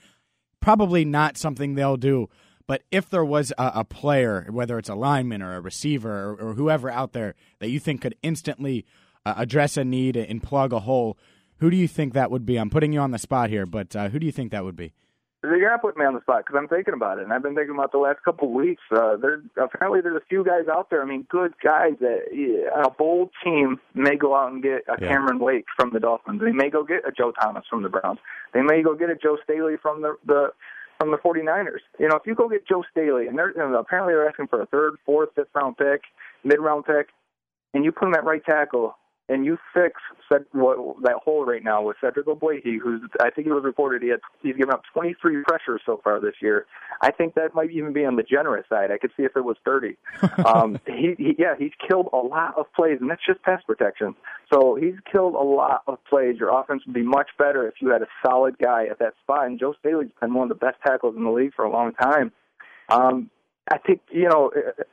Probably 0.60 1.04
not 1.04 1.36
something 1.36 1.74
they'll 1.74 1.96
do. 1.96 2.28
But 2.66 2.82
if 2.90 3.10
there 3.10 3.24
was 3.24 3.52
a, 3.58 3.72
a 3.76 3.84
player, 3.84 4.46
whether 4.50 4.78
it's 4.78 4.88
a 4.88 4.94
lineman 4.94 5.42
or 5.42 5.56
a 5.56 5.60
receiver 5.60 6.30
or, 6.30 6.34
or, 6.34 6.54
whoever 6.54 6.90
out 6.90 7.12
there 7.12 7.34
that 7.60 7.68
you 7.68 7.78
think 7.78 8.00
could 8.00 8.16
instantly 8.22 8.84
uh, 9.24 9.34
address 9.36 9.76
a 9.76 9.84
need 9.84 10.16
and 10.16 10.42
plug 10.42 10.72
a 10.72 10.80
hole, 10.80 11.16
who 11.58 11.70
do 11.70 11.76
you 11.76 11.86
think 11.86 12.12
that 12.14 12.30
would 12.30 12.44
be? 12.44 12.56
I'm 12.56 12.70
putting 12.70 12.92
you 12.92 13.00
on 13.00 13.12
the 13.12 13.18
spot 13.18 13.50
here, 13.50 13.66
but 13.66 13.94
uh, 13.94 14.08
who 14.08 14.18
do 14.18 14.26
you 14.26 14.32
think 14.32 14.50
that 14.50 14.64
would 14.64 14.76
be? 14.76 14.92
You're 15.46 15.70
not 15.70 15.82
putting 15.82 16.00
me 16.00 16.06
on 16.06 16.14
the 16.14 16.20
spot 16.20 16.44
because 16.44 16.58
I'm 16.58 16.68
thinking 16.68 16.94
about 16.94 17.18
it, 17.18 17.24
and 17.24 17.32
I've 17.32 17.42
been 17.42 17.54
thinking 17.54 17.74
about 17.74 17.92
the 17.92 17.98
last 17.98 18.22
couple 18.24 18.48
of 18.48 18.54
weeks. 18.54 18.82
Uh, 18.90 19.16
there 19.16 19.42
apparently 19.56 20.00
there's 20.00 20.16
a 20.16 20.26
few 20.28 20.44
guys 20.44 20.68
out 20.70 20.90
there. 20.90 21.02
I 21.02 21.06
mean, 21.06 21.26
good 21.30 21.54
guys 21.62 21.92
that 22.00 22.28
yeah, 22.32 22.82
a 22.82 22.90
bold 22.90 23.30
team 23.44 23.80
may 23.94 24.16
go 24.16 24.34
out 24.34 24.52
and 24.52 24.62
get 24.62 24.82
a 24.88 25.00
yeah. 25.00 25.08
Cameron 25.08 25.38
Wake 25.38 25.66
from 25.76 25.92
the 25.92 26.00
Dolphins. 26.00 26.40
They 26.40 26.52
may 26.52 26.70
go 26.70 26.84
get 26.84 27.06
a 27.06 27.12
Joe 27.12 27.32
Thomas 27.40 27.64
from 27.68 27.82
the 27.82 27.88
Browns. 27.88 28.18
They 28.52 28.62
may 28.62 28.82
go 28.82 28.94
get 28.94 29.10
a 29.10 29.16
Joe 29.16 29.38
Staley 29.44 29.76
from 29.80 30.02
the 30.02 30.16
the 30.26 30.52
from 30.98 31.10
the 31.10 31.18
49ers. 31.18 31.84
You 31.98 32.08
know, 32.08 32.16
if 32.16 32.26
you 32.26 32.34
go 32.34 32.48
get 32.48 32.66
Joe 32.66 32.82
Staley, 32.90 33.26
and 33.26 33.38
they're 33.38 33.52
know, 33.54 33.78
apparently 33.78 34.14
they're 34.14 34.28
asking 34.28 34.48
for 34.48 34.62
a 34.62 34.66
third, 34.66 34.94
fourth, 35.04 35.30
fifth 35.34 35.48
round 35.54 35.76
pick, 35.76 36.02
mid 36.44 36.58
round 36.58 36.84
pick, 36.86 37.08
and 37.74 37.84
you 37.84 37.92
put 37.92 38.08
him 38.08 38.14
at 38.14 38.24
right 38.24 38.44
tackle, 38.44 38.96
and 39.28 39.44
you 39.44 39.58
fix 39.74 40.00
what, 40.52 40.78
that 41.02 41.16
hole 41.24 41.44
right 41.44 41.62
now 41.62 41.82
with 41.82 41.96
Cedric 42.00 42.26
Ogbuehi, 42.26 42.78
who's 42.82 43.00
I 43.20 43.30
think 43.30 43.46
it 43.46 43.52
was 43.52 43.64
reported 43.64 44.02
he 44.02 44.08
had 44.08 44.20
he's 44.42 44.56
given 44.56 44.72
up 44.72 44.82
23 44.92 45.42
pressures 45.46 45.82
so 45.84 46.00
far 46.02 46.20
this 46.20 46.34
year. 46.40 46.66
I 47.02 47.10
think 47.10 47.34
that 47.34 47.54
might 47.54 47.70
even 47.70 47.92
be 47.92 48.04
on 48.04 48.16
the 48.16 48.22
generous 48.22 48.66
side. 48.68 48.90
I 48.90 48.98
could 48.98 49.10
see 49.16 49.24
if 49.24 49.36
it 49.36 49.44
was 49.44 49.56
30. 49.64 49.96
um, 50.46 50.78
he, 50.86 51.14
he 51.18 51.36
yeah 51.38 51.54
he's 51.58 51.72
killed 51.88 52.08
a 52.12 52.18
lot 52.18 52.54
of 52.56 52.66
plays, 52.74 52.98
and 53.00 53.10
that's 53.10 53.24
just 53.26 53.42
pass 53.42 53.62
protection. 53.66 54.14
So 54.52 54.76
he's 54.76 54.94
killed 55.10 55.34
a 55.34 55.42
lot 55.42 55.82
of 55.86 55.98
plays. 56.08 56.36
Your 56.38 56.56
offense 56.58 56.82
would 56.86 56.94
be 56.94 57.02
much 57.02 57.30
better 57.38 57.66
if 57.66 57.74
you 57.80 57.88
had 57.88 58.02
a 58.02 58.08
solid 58.24 58.58
guy 58.58 58.86
at 58.90 59.00
that 59.00 59.14
spot. 59.22 59.46
And 59.46 59.58
Joe 59.58 59.74
Staley's 59.80 60.10
been 60.20 60.34
one 60.34 60.50
of 60.50 60.58
the 60.58 60.64
best 60.66 60.78
tackles 60.86 61.16
in 61.16 61.24
the 61.24 61.30
league 61.30 61.54
for 61.54 61.64
a 61.64 61.70
long 61.70 61.92
time. 61.94 62.32
Um, 62.88 63.30
I 63.68 63.78
think 63.78 64.00
you 64.10 64.28
know 64.28 64.52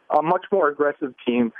a 0.10 0.24
much 0.24 0.46
more 0.52 0.70
aggressive 0.70 1.14
team 1.26 1.54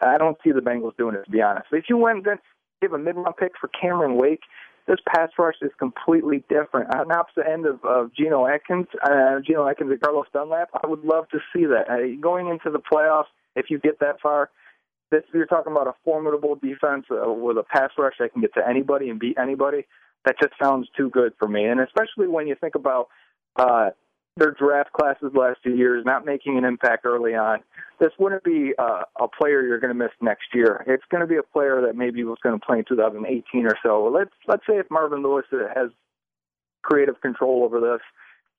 I 0.00 0.18
don't 0.18 0.36
see 0.44 0.52
the 0.52 0.60
Bengals 0.60 0.96
doing 0.96 1.14
it, 1.14 1.24
to 1.24 1.30
be 1.30 1.42
honest. 1.42 1.66
If 1.72 1.84
you 1.88 1.96
went 1.96 2.26
and 2.26 2.38
give 2.82 2.92
a 2.92 2.98
mid-round 2.98 3.36
pick 3.36 3.52
for 3.60 3.68
Cameron 3.68 4.16
Wake, 4.16 4.42
this 4.86 4.98
pass 5.08 5.30
rush 5.38 5.56
is 5.62 5.72
completely 5.78 6.44
different. 6.48 6.94
On 6.94 7.08
the 7.08 7.18
opposite 7.18 7.50
end 7.50 7.66
of, 7.66 7.84
of 7.84 8.14
Geno 8.14 8.46
Atkins, 8.46 8.86
uh, 9.02 9.40
Geno 9.44 9.66
Atkins 9.68 9.90
and 9.90 10.00
Carlos 10.00 10.26
Dunlap, 10.32 10.68
I 10.82 10.86
would 10.86 11.04
love 11.04 11.28
to 11.30 11.38
see 11.52 11.66
that. 11.66 11.90
Uh, 11.90 12.20
going 12.20 12.48
into 12.48 12.70
the 12.70 12.78
playoffs, 12.78 13.24
if 13.56 13.66
you 13.68 13.78
get 13.78 13.98
that 14.00 14.20
far, 14.20 14.50
this 15.10 15.22
you're 15.32 15.46
talking 15.46 15.72
about 15.72 15.86
a 15.86 15.94
formidable 16.04 16.56
defense 16.56 17.06
uh, 17.10 17.32
with 17.32 17.56
a 17.58 17.62
pass 17.62 17.90
rush 17.98 18.14
that 18.18 18.32
can 18.32 18.42
get 18.42 18.54
to 18.54 18.68
anybody 18.68 19.08
and 19.08 19.18
beat 19.18 19.36
anybody. 19.38 19.86
That 20.24 20.36
just 20.40 20.54
sounds 20.60 20.88
too 20.96 21.10
good 21.10 21.32
for 21.38 21.48
me, 21.48 21.64
and 21.64 21.80
especially 21.80 22.26
when 22.26 22.48
you 22.48 22.56
think 22.60 22.74
about 22.74 23.08
uh, 23.56 23.90
their 24.36 24.52
draft 24.52 24.92
classes 24.92 25.32
last 25.34 25.58
two 25.62 25.74
years, 25.74 26.04
not 26.04 26.26
making 26.26 26.58
an 26.58 26.64
impact 26.64 27.04
early 27.06 27.34
on. 27.34 27.60
This 27.98 28.10
wouldn't 28.18 28.44
be 28.44 28.72
uh, 28.78 29.02
a 29.18 29.28
player 29.28 29.62
you're 29.62 29.80
going 29.80 29.96
to 29.96 29.98
miss 29.98 30.12
next 30.20 30.48
year. 30.54 30.84
It's 30.86 31.04
going 31.10 31.22
to 31.22 31.26
be 31.26 31.36
a 31.36 31.42
player 31.42 31.80
that 31.86 31.96
maybe 31.96 32.22
was 32.24 32.38
going 32.42 32.58
to 32.58 32.64
play 32.64 32.78
in 32.78 32.84
2018 32.86 33.66
or 33.66 33.76
so. 33.82 34.10
Let's 34.12 34.30
let's 34.46 34.62
say 34.68 34.76
if 34.76 34.86
Marvin 34.90 35.22
Lewis 35.22 35.46
has 35.50 35.90
creative 36.82 37.20
control 37.20 37.64
over 37.64 37.80
this, 37.80 38.00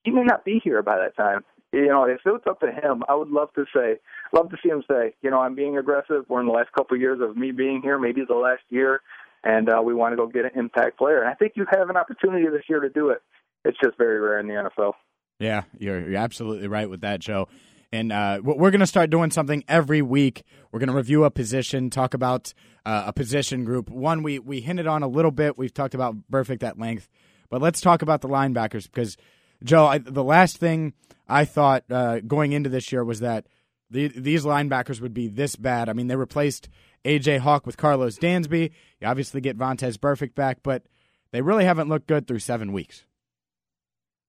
he 0.03 0.11
may 0.11 0.23
not 0.23 0.43
be 0.43 0.59
here 0.63 0.81
by 0.81 0.97
that 0.97 1.15
time. 1.15 1.43
You 1.71 1.87
know, 1.87 2.05
if 2.05 2.25
up 2.25 2.59
to 2.61 2.71
him, 2.71 3.03
I 3.07 3.15
would 3.15 3.29
love 3.29 3.49
to 3.55 3.65
say, 3.75 3.97
love 4.33 4.49
to 4.49 4.57
see 4.63 4.69
him 4.69 4.83
say, 4.89 5.13
you 5.21 5.29
know, 5.29 5.39
I'm 5.39 5.53
being 5.53 5.77
aggressive. 5.77 6.23
We're 6.29 6.39
in 6.39 6.47
the 6.47 6.53
last 6.53 6.71
couple 6.71 6.95
of 6.95 7.01
years 7.01 7.19
of 7.21 7.35
me 7.35 7.51
being 7.51 7.81
here, 7.83 7.99
maybe 7.99 8.21
the 8.27 8.35
last 8.35 8.63
year, 8.69 9.01
and 9.43 9.69
uh, 9.69 9.81
we 9.83 9.93
want 9.93 10.13
to 10.13 10.15
go 10.15 10.27
get 10.27 10.45
an 10.45 10.51
impact 10.55 10.97
player. 10.97 11.19
And 11.19 11.29
I 11.29 11.33
think 11.33 11.53
you 11.55 11.65
have 11.69 11.89
an 11.89 11.97
opportunity 11.97 12.47
this 12.47 12.63
year 12.69 12.79
to 12.79 12.89
do 12.89 13.09
it. 13.09 13.21
It's 13.65 13.77
just 13.83 13.97
very 13.97 14.19
rare 14.19 14.39
in 14.39 14.47
the 14.47 14.53
NFL. 14.53 14.93
Yeah, 15.39 15.63
you're, 15.77 16.09
you're 16.09 16.19
absolutely 16.19 16.67
right 16.67 16.89
with 16.89 17.01
that, 17.01 17.19
Joe. 17.19 17.47
And 17.91 18.11
uh, 18.11 18.41
we're 18.43 18.71
going 18.71 18.81
to 18.81 18.87
start 18.87 19.09
doing 19.09 19.31
something 19.31 19.63
every 19.67 20.01
week. 20.01 20.43
We're 20.71 20.79
going 20.79 20.89
to 20.89 20.95
review 20.95 21.23
a 21.23 21.31
position, 21.31 21.89
talk 21.89 22.13
about 22.13 22.53
uh, 22.85 23.05
a 23.07 23.13
position 23.13 23.63
group. 23.63 23.89
One 23.89 24.23
we 24.23 24.39
we 24.39 24.59
hinted 24.59 24.87
on 24.87 25.03
a 25.03 25.07
little 25.07 25.31
bit. 25.31 25.57
We've 25.57 25.73
talked 25.73 25.93
about 25.93 26.15
Burfict 26.29 26.63
at 26.63 26.77
length, 26.77 27.07
but 27.49 27.61
let's 27.61 27.79
talk 27.79 28.01
about 28.01 28.19
the 28.19 28.27
linebackers 28.27 28.91
because 28.91 29.15
Joe, 29.63 29.85
I, 29.85 29.99
the 29.99 30.23
last 30.23 30.57
thing 30.57 30.93
I 31.29 31.45
thought 31.45 31.85
uh, 31.89 32.19
going 32.19 32.51
into 32.51 32.69
this 32.69 32.91
year 32.91 33.05
was 33.05 33.21
that 33.21 33.47
the, 33.89 34.09
these 34.09 34.43
linebackers 34.43 34.99
would 34.99 35.13
be 35.13 35.27
this 35.27 35.55
bad. 35.55 35.87
I 35.87 35.93
mean, 35.93 36.07
they 36.07 36.17
replaced 36.17 36.67
AJ 37.05 37.39
Hawk 37.39 37.65
with 37.65 37.77
Karlos 37.77 38.19
Dansby. 38.19 38.71
You 38.99 39.07
obviously 39.07 39.39
get 39.39 39.57
Vontaze 39.57 39.97
Burfict 39.97 40.35
back, 40.35 40.59
but 40.61 40.83
they 41.31 41.41
really 41.41 41.63
haven't 41.63 41.87
looked 41.87 42.07
good 42.07 42.27
through 42.27 42.39
seven 42.39 42.73
weeks. 42.73 43.05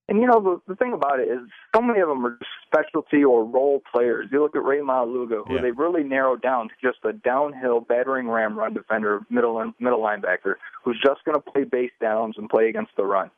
And 0.08 0.20
you 0.20 0.26
know 0.26 0.40
the, 0.40 0.72
the 0.72 0.76
thing 0.76 0.94
about 0.94 1.20
it 1.20 1.28
is, 1.28 1.40
so 1.74 1.82
many 1.82 2.00
of 2.00 2.08
them 2.08 2.24
are 2.24 2.38
specialty 2.66 3.22
or 3.22 3.44
role 3.44 3.82
players. 3.92 4.28
You 4.32 4.40
look 4.40 4.56
at 4.56 4.64
Rey 4.64 4.78
Maualuga, 4.78 5.46
who 5.46 5.56
yeah. 5.56 5.60
they 5.60 5.70
really 5.70 6.02
narrowed 6.02 6.40
down 6.40 6.68
to 6.68 6.74
just 6.82 6.98
a 7.04 7.12
downhill 7.12 7.80
battering 7.80 8.28
ram 8.28 8.58
run 8.58 8.72
defender, 8.72 9.20
middle 9.28 9.72
middle 9.78 10.00
linebacker, 10.00 10.54
who's 10.82 10.98
just 11.04 11.24
going 11.24 11.34
to 11.34 11.40
play 11.40 11.64
base 11.64 11.92
downs 12.00 12.36
and 12.38 12.48
play 12.48 12.68
against 12.68 12.92
the 12.96 13.04
run. 13.04 13.30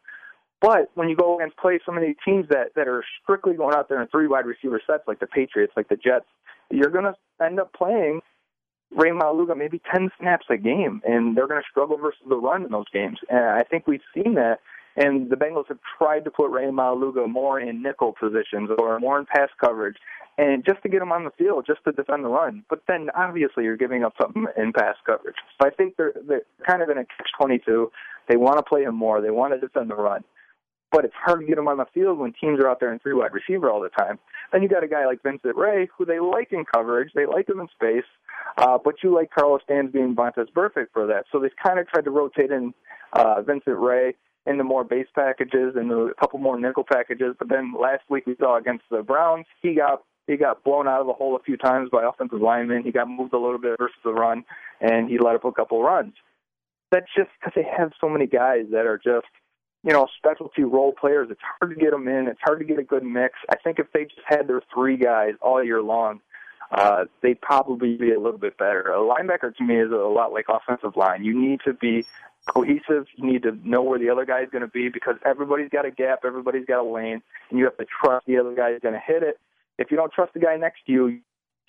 But 0.61 0.91
when 0.95 1.09
you 1.09 1.17
go 1.17 1.37
against 1.37 1.57
play 1.57 1.81
so 1.85 1.91
many 1.91 2.15
teams 2.25 2.47
that 2.51 2.75
that 2.77 2.87
are 2.87 3.03
strictly 3.23 3.55
going 3.55 3.75
out 3.75 3.89
there 3.89 4.01
in 4.01 4.07
three 4.09 4.29
wide 4.29 4.47
receiver 4.47 4.81
sets, 4.87 5.05
like 5.09 5.19
the 5.19 5.27
Patriots, 5.27 5.73
like 5.77 5.89
the 5.89 5.97
Jets, 5.97 6.27
you're 6.71 6.91
going 6.91 7.05
to 7.07 7.15
end 7.45 7.59
up 7.59 7.73
playing 7.73 8.21
Rey 8.95 9.11
Maualuga 9.11 9.57
maybe 9.57 9.81
10 9.93 10.11
snaps 10.21 10.47
a 10.51 10.57
game, 10.57 11.01
and 11.05 11.37
they're 11.37 11.47
going 11.47 11.61
to 11.61 11.69
struggle 11.69 11.97
versus 11.97 12.21
the 12.29 12.37
run 12.37 12.65
in 12.65 12.71
those 12.71 12.89
games. 12.93 13.19
And 13.29 13.45
I 13.45 13.63
think 13.63 13.87
we've 13.87 14.01
seen 14.15 14.35
that 14.35 14.61
and 14.97 15.31
the 15.31 15.37
Bengals 15.37 15.69
have 15.69 15.79
tried 15.99 16.25
to 16.25 16.31
put 16.31 16.51
Rey 16.51 16.65
Maualuga 16.65 17.29
more 17.29 17.61
in 17.61 17.83
nickel 17.83 18.15
positions 18.19 18.71
or 18.79 18.99
more 18.99 19.19
in 19.19 19.27
pass 19.27 19.49
coverage, 19.63 19.97
and 20.39 20.65
just 20.65 20.83
to 20.83 20.89
get 20.89 21.03
him 21.03 21.13
on 21.13 21.25
the 21.25 21.31
field, 21.37 21.65
just 21.67 21.85
to 21.85 21.93
defend 21.93 22.25
the 22.25 22.29
run. 22.29 22.65
But 22.69 22.83
then 22.89 23.09
obviously 23.15 23.65
you're 23.65 23.77
giving 23.77 24.05
up 24.05 24.15
something 24.21 24.47
in 24.57 24.73
pass 24.73 24.97
coverage. 25.07 25.37
So 25.61 25.69
I 25.69 25.71
think 25.71 25.97
they're 25.97 26.15
they're 26.27 26.43
kind 26.67 26.83
of 26.83 26.89
in 26.89 26.99
a 26.99 27.05
catch-22. 27.05 27.91
They 28.29 28.37
want 28.37 28.59
to 28.59 28.63
play 28.63 28.83
him 28.83 28.95
more. 28.95 29.21
They 29.21 29.31
want 29.31 29.55
to 29.55 29.61
defend 29.61 29.91
the 29.91 29.97
run. 29.97 30.25
But 30.93 31.05
it's 31.05 31.15
hard 31.15 31.41
to 31.41 31.47
get 31.47 31.57
him 31.57 31.69
on 31.69 31.77
the 31.77 31.87
field 31.95 32.19
when 32.19 32.33
teams 32.33 32.59
are 32.59 32.69
out 32.69 32.81
there 32.81 32.93
in 32.93 32.99
three 32.99 33.15
wide 33.15 33.33
receiver 33.33 33.71
all 33.71 33.81
the 33.81 33.91
time. 33.91 34.19
Then 34.53 34.63
you 34.63 34.69
got 34.69 34.83
a 34.83 34.89
guy 34.89 35.07
like 35.07 35.23
Vincent 35.23 35.57
Rey, 35.57 35.89
who 35.97 36.05
they 36.05 36.19
like 36.19 36.53
in 36.53 36.65
coverage, 36.65 37.13
they 37.15 37.27
like 37.27 37.49
him 37.49 37.61
in 37.61 37.69
space, 37.69 38.09
uh, 38.59 38.77
but 38.83 38.97
you 39.03 39.15
like 39.15 39.31
Karlos 39.31 39.61
Dansby 39.71 40.01
and 40.01 40.17
Vontaze 40.17 40.51
Burfict 40.53 40.89
for 40.93 41.07
that. 41.07 41.27
So 41.31 41.39
they've 41.39 41.51
kind 41.65 41.79
of 41.79 41.87
tried 41.87 42.07
to 42.07 42.11
rotate 42.11 42.51
in 42.51 42.75
uh, 43.13 43.43
Vincent 43.43 43.79
Rey 43.79 44.17
into 44.47 44.65
more 44.65 44.85
base 44.85 45.07
packages 45.15 45.75
and 45.77 45.91
a 45.93 46.15
couple 46.19 46.39
more 46.39 46.59
nickel 46.59 46.85
packages. 46.85 47.35
But 47.39 47.49
then 47.49 47.75
last 47.79 48.03
week 48.09 48.27
we 48.27 48.37
saw 48.37 48.57
against 48.57 48.85
the 48.91 49.03
Browns, 49.03 49.47
he 49.63 49.75
got 49.75 50.03
he 50.27 50.37
got 50.37 50.63
blown 50.63 50.87
out 50.87 51.01
of 51.01 51.07
the 51.07 51.13
hole 51.13 51.35
a 51.35 51.43
few 51.43 51.57
times 51.57 51.91
by 51.91 52.05
offensive 52.05 52.41
linemen. 52.41 52.85
He 52.85 52.93
got 52.93 53.09
moved 53.09 53.33
a 53.33 53.39
little 53.39 53.59
bit 53.59 53.77
versus 53.79 53.97
the 54.05 54.13
run, 54.13 54.45
and 54.81 55.09
he 55.09 55.19
let 55.19 55.35
up 55.35 55.45
a 55.45 55.53
couple 55.53 55.83
runs. 55.83 56.15
That's 56.93 57.09
just 57.17 57.31
because 57.39 57.53
they 57.57 57.69
have 57.77 57.93
so 58.01 58.09
many 58.09 58.27
guys 58.27 58.67
that 58.71 58.87
are 58.87 58.99
just 58.99 59.27
you 59.83 59.93
know 59.93 60.07
specialty 60.17 60.63
role 60.63 60.93
players. 60.93 61.29
It's 61.31 61.41
hard 61.59 61.75
to 61.75 61.81
get 61.81 61.91
them 61.91 62.09
in. 62.09 62.29
It's 62.29 62.41
hard 62.45 62.61
to 62.61 62.65
get 62.65 62.79
a 62.79 62.85
good 62.85 63.05
mix. 63.05 63.35
I 63.51 63.57
think 63.57 63.79
if 63.79 63.87
they 63.93 64.05
just 64.05 64.23
had 64.25 64.49
their 64.49 64.63
three 64.73 64.97
guys 64.97 65.35
all 65.41 65.63
year 65.63 65.83
long, 65.83 66.21
uh, 66.71 67.05
they'd 67.23 67.41
probably 67.41 67.97
be 67.97 68.13
a 68.13 68.21
little 68.21 68.39
bit 68.39 68.57
better. 68.57 68.93
A 68.93 68.99
linebacker 68.99 69.55
to 69.57 69.65
me 69.65 69.81
is 69.81 69.91
a 69.91 69.97
lot 69.97 70.33
like 70.33 70.47
offensive 70.49 70.97
line. 70.97 71.25
You 71.25 71.39
need 71.39 71.61
to 71.65 71.73
be 71.73 72.07
cohesive. 72.47 73.07
You 73.17 73.33
need 73.33 73.43
to 73.43 73.59
know 73.65 73.83
where 73.83 73.99
the 73.99 74.11
other 74.11 74.25
guy 74.25 74.43
is 74.43 74.51
going 74.51 74.63
to 74.63 74.69
be 74.69 74.89
because 74.89 75.17
everybody's 75.25 75.69
got 75.71 75.85
a 75.85 75.91
gap, 75.91 76.21
everybody's 76.25 76.67
got 76.67 76.81
a 76.81 76.89
lane, 76.89 77.23
and 77.51 77.59
you 77.59 77.65
have 77.65 77.77
to 77.79 77.87
trust 78.03 78.27
the 78.27 78.39
other 78.39 78.55
guy 78.55 78.71
is 78.71 78.81
going 78.81 78.95
to 78.95 79.01
hit 79.05 79.23
it. 79.23 79.39
If 79.79 79.91
you 79.91 79.97
don't 79.97 80.13
trust 80.13 80.35
the 80.35 80.41
guy 80.41 80.57
next 80.57 80.87
to 80.87 80.93
you, 80.93 81.21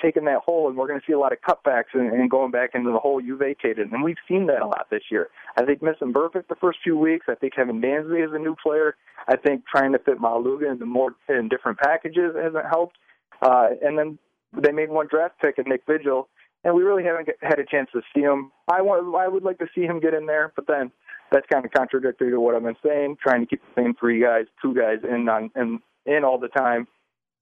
taking 0.01 0.25
that 0.25 0.39
hole, 0.39 0.67
and 0.67 0.77
we're 0.77 0.87
going 0.87 0.99
to 0.99 1.05
see 1.05 1.13
a 1.13 1.19
lot 1.19 1.31
of 1.31 1.39
cutbacks 1.41 1.93
and, 1.93 2.11
and 2.11 2.29
going 2.29 2.51
back 2.51 2.71
into 2.73 2.91
the 2.91 2.97
hole 2.97 3.21
you 3.21 3.37
vacated. 3.37 3.91
And 3.91 4.03
we've 4.03 4.17
seen 4.27 4.47
that 4.47 4.61
a 4.61 4.65
lot 4.65 4.87
this 4.89 5.03
year. 5.11 5.29
I 5.57 5.65
think 5.65 5.81
missing 5.81 6.11
Burfict 6.11 6.47
the 6.47 6.55
first 6.55 6.79
few 6.83 6.97
weeks. 6.97 7.27
I 7.29 7.35
think 7.35 7.53
having 7.55 7.81
Dansby 7.81 8.25
as 8.25 8.33
a 8.33 8.39
new 8.39 8.55
player. 8.61 8.95
I 9.27 9.35
think 9.35 9.63
trying 9.67 9.91
to 9.91 9.99
fit 9.99 10.19
Maualuga 10.19 10.71
into 10.71 10.85
more 10.85 11.15
in 11.29 11.49
different 11.49 11.77
packages 11.77 12.35
hasn't 12.35 12.65
helped. 12.65 12.97
Uh, 13.41 13.69
and 13.81 13.97
then 13.97 14.17
they 14.55 14.71
made 14.71 14.89
one 14.89 15.07
draft 15.09 15.35
pick 15.41 15.59
at 15.59 15.67
Nick 15.67 15.83
Vigil, 15.87 16.27
and 16.63 16.75
we 16.75 16.83
really 16.83 17.03
haven't 17.03 17.29
had 17.41 17.59
a 17.59 17.65
chance 17.65 17.89
to 17.93 18.01
see 18.13 18.21
him. 18.21 18.51
I 18.71 18.81
want, 18.81 19.15
I 19.15 19.27
would 19.27 19.43
like 19.43 19.59
to 19.59 19.67
see 19.73 19.81
him 19.81 19.99
get 19.99 20.13
in 20.13 20.25
there, 20.25 20.51
but 20.55 20.67
then 20.67 20.91
that's 21.31 21.45
kind 21.51 21.65
of 21.65 21.71
contradictory 21.71 22.31
to 22.31 22.39
what 22.39 22.55
I've 22.55 22.63
been 22.63 22.75
saying. 22.85 23.17
Trying 23.21 23.41
to 23.41 23.47
keep 23.47 23.61
the 23.61 23.81
same 23.81 23.95
three 23.99 24.21
guys, 24.21 24.45
two 24.61 24.75
guys 24.75 24.97
in 25.03 25.27
on 25.29 25.49
in, 25.55 25.79
in 26.05 26.23
all 26.23 26.37
the 26.37 26.49
time, 26.49 26.87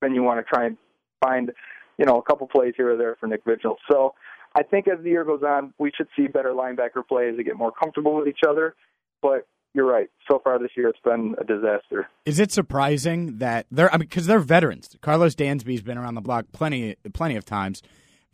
then 0.00 0.14
you 0.14 0.22
want 0.22 0.44
to 0.44 0.44
try 0.44 0.66
and 0.66 0.76
find, 1.22 1.50
you 1.98 2.06
know, 2.06 2.18
a 2.18 2.22
couple 2.22 2.46
plays 2.46 2.74
here 2.76 2.92
or 2.92 2.96
there 2.96 3.16
for 3.18 3.26
Nick 3.26 3.42
Vigil. 3.44 3.76
So 3.90 4.14
I 4.54 4.62
think 4.62 4.88
as 4.88 5.02
the 5.02 5.10
year 5.10 5.24
goes 5.24 5.42
on, 5.42 5.74
we 5.78 5.92
should 5.96 6.08
see 6.16 6.26
better 6.26 6.50
linebacker 6.50 7.06
play 7.06 7.28
as 7.28 7.36
they 7.36 7.42
get 7.42 7.56
more 7.56 7.72
comfortable 7.72 8.16
with 8.16 8.28
each 8.28 8.40
other. 8.48 8.74
But 9.22 9.46
you're 9.74 9.86
right. 9.86 10.08
So 10.30 10.40
far 10.42 10.58
this 10.58 10.70
year, 10.76 10.88
it's 10.88 10.98
been 11.04 11.34
a 11.38 11.44
disaster. 11.44 12.08
Is 12.24 12.38
it 12.38 12.50
surprising 12.52 13.38
that 13.38 13.66
they're? 13.70 13.88
I 13.92 13.96
mean, 13.98 14.08
because 14.08 14.26
they're 14.26 14.38
veterans. 14.40 14.96
Karlos 15.02 15.34
Dansby's 15.34 15.82
been 15.82 15.98
around 15.98 16.14
the 16.14 16.20
block 16.20 16.46
plenty, 16.52 16.96
plenty 17.12 17.36
of 17.36 17.44
times. 17.44 17.82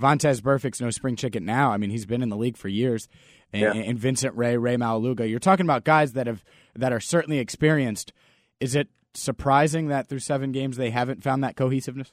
Vontaze 0.01 0.43
Burfict's 0.43 0.81
no 0.81 0.91
spring 0.91 1.17
chicken 1.17 1.45
now. 1.45 1.73
I 1.73 1.79
mean, 1.79 1.91
he's 1.91 2.05
been 2.07 2.23
in 2.23 2.29
the 2.29 2.37
league 2.37 2.57
for 2.57 2.69
years. 2.69 3.09
And, 3.53 3.63
Yeah. 3.63 3.73
and 3.75 3.99
Vincent 3.99 4.35
Rey, 4.35 4.57
Rey 4.57 4.77
Maualuga. 4.77 5.29
You're 5.29 5.39
talking 5.39 5.65
about 5.65 5.85
guys 5.85 6.13
that 6.15 6.27
have 6.27 6.43
that 6.75 6.93
are 6.93 7.01
certainly 7.01 7.39
experienced. 7.39 8.13
Is 8.61 8.75
it 8.75 8.89
surprising 9.15 9.87
that 9.89 10.09
through 10.09 10.19
seven 10.19 10.53
games 10.53 10.77
they 10.77 10.91
haven't 10.91 11.23
found 11.23 11.43
that 11.45 11.57
cohesiveness? 11.57 12.13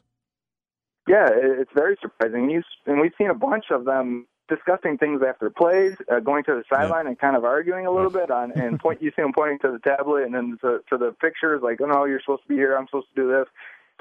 Yeah, 1.08 1.28
it's 1.32 1.72
very 1.76 1.98
surprising. 2.02 2.62
And 2.86 3.02
we've 3.02 3.12
seen 3.18 3.30
a 3.30 3.34
bunch 3.34 3.66
of 3.72 3.84
them 3.84 4.28
discussing 4.50 4.98
things 4.98 5.22
after 5.28 5.50
plays, 5.50 5.96
uh, 6.12 6.20
going 6.20 6.44
to 6.46 6.54
the 6.54 6.64
sideline 6.70 7.08
and 7.08 7.18
kind 7.18 7.36
of 7.36 7.46
arguing 7.46 7.86
a 7.86 7.92
little 7.92 8.12
bit 8.12 8.30
on, 8.30 8.52
and 8.56 8.80
point. 8.80 9.02
You 9.02 9.12
see 9.16 9.22
him 9.22 9.34
pointing 9.34 9.60
to 9.60 9.72
the 9.72 9.80
tablet 9.80 10.24
and 10.24 10.34
then 10.34 10.58
to, 10.62 10.80
to 10.90 10.98
the 10.98 11.12
pictures, 11.20 11.62
like, 11.64 11.80
"Oh 11.82 11.86
no, 11.86 12.06
you're 12.06 12.22
supposed 12.22 12.44
to 12.44 12.50
be 12.50 12.56
here. 12.56 12.76
I'm 12.76 12.88
supposed 12.88 13.08
to 13.16 13.22
do 13.22 13.28
this." 13.30 13.48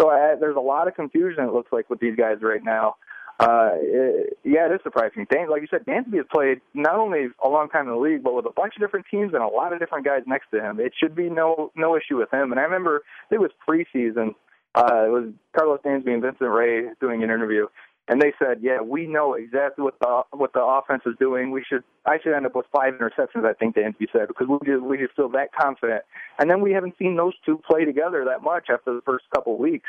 So 0.01 0.11
I, 0.11 0.35
there's 0.39 0.57
a 0.57 0.61
lot 0.61 0.89
of 0.89 0.95
confusion. 0.95 1.45
It 1.45 1.53
looks 1.53 1.73
like 1.73 1.91
with 1.91 2.01
these 2.01 2.17
guys 2.17 2.39
right 2.43 2.63
now. 2.63 2.97
Uh, 3.39 3.71
it, 3.75 4.39
yeah, 4.45 4.67
it 4.67 4.73
is 4.73 4.81
surprising. 4.83 5.27
Dan, 5.31 5.51
like 5.51 5.63
you 5.63 5.69
said, 5.71 5.85
Dansby 5.85 6.17
has 6.17 6.27
played 6.33 6.61
not 6.75 6.97
only 6.97 7.27
a 7.43 7.49
long 7.49 7.69
time 7.69 7.89
in 7.89 7.95
the 7.95 7.99
league, 7.99 8.23
but 8.23 8.35
with 8.35 8.47
a 8.47 8.53
bunch 8.55 8.75
of 8.77 8.81
different 8.81 9.07
teams 9.11 9.33
and 9.35 9.43
a 9.43 9.47
lot 9.47 9.73
of 9.73 9.79
different 9.79 10.05
guys 10.05 10.23
next 10.27 10.51
to 10.53 10.61
him. 10.61 10.79
It 10.79 10.93
should 10.99 11.15
be 11.15 11.29
no 11.29 11.73
no 11.75 11.97
issue 11.97 12.19
with 12.19 12.33
him. 12.33 12.53
And 12.53 12.61
I 12.61 12.65
remember 12.65 13.03
it 13.31 13.41
was 13.41 13.51
preseason. 13.69 14.35
Uh, 14.75 15.05
it 15.07 15.11
was 15.11 15.33
Karlos 15.57 15.83
Dansby 15.83 16.13
and 16.13 16.23
Vincent 16.23 16.51
Rey 16.51 16.85
doing 17.01 17.23
an 17.23 17.31
interview, 17.31 17.67
and 18.09 18.21
they 18.21 18.33
said, 18.39 18.59
"Yeah, 18.61 18.81
we 18.81 19.07
know 19.07 19.35
exactly 19.35 19.85
what 19.85 19.99
the 20.01 20.23
what 20.33 20.53
the 20.53 20.63
offense 20.63 21.03
is 21.07 21.15
doing. 21.19 21.51
We 21.51 21.65
should 21.65 21.85
I 22.05 22.19
should 22.23 22.35
end 22.35 22.47
up 22.47 22.55
with 22.55 22.67
five 22.73 22.95
interceptions." 22.95 23.45
I 23.45 23.53
think 23.55 23.77
Dansby 23.77 24.07
said 24.13 24.29
because 24.29 24.49
we 24.49 24.59
just 24.65 24.83
we 24.83 24.99
just 24.99 25.15
feel 25.15 25.29
that 25.31 25.53
confident. 25.53 26.03
And 26.39 26.51
then 26.51 26.61
we 26.61 26.73
haven't 26.73 26.95
seen 26.99 27.17
those 27.17 27.35
two 27.47 27.61
play 27.69 27.85
together 27.85 28.25
that 28.25 28.43
much 28.43 28.67
after 28.71 28.95
the 28.95 29.03
first 29.03 29.25
couple 29.33 29.57
weeks. 29.57 29.89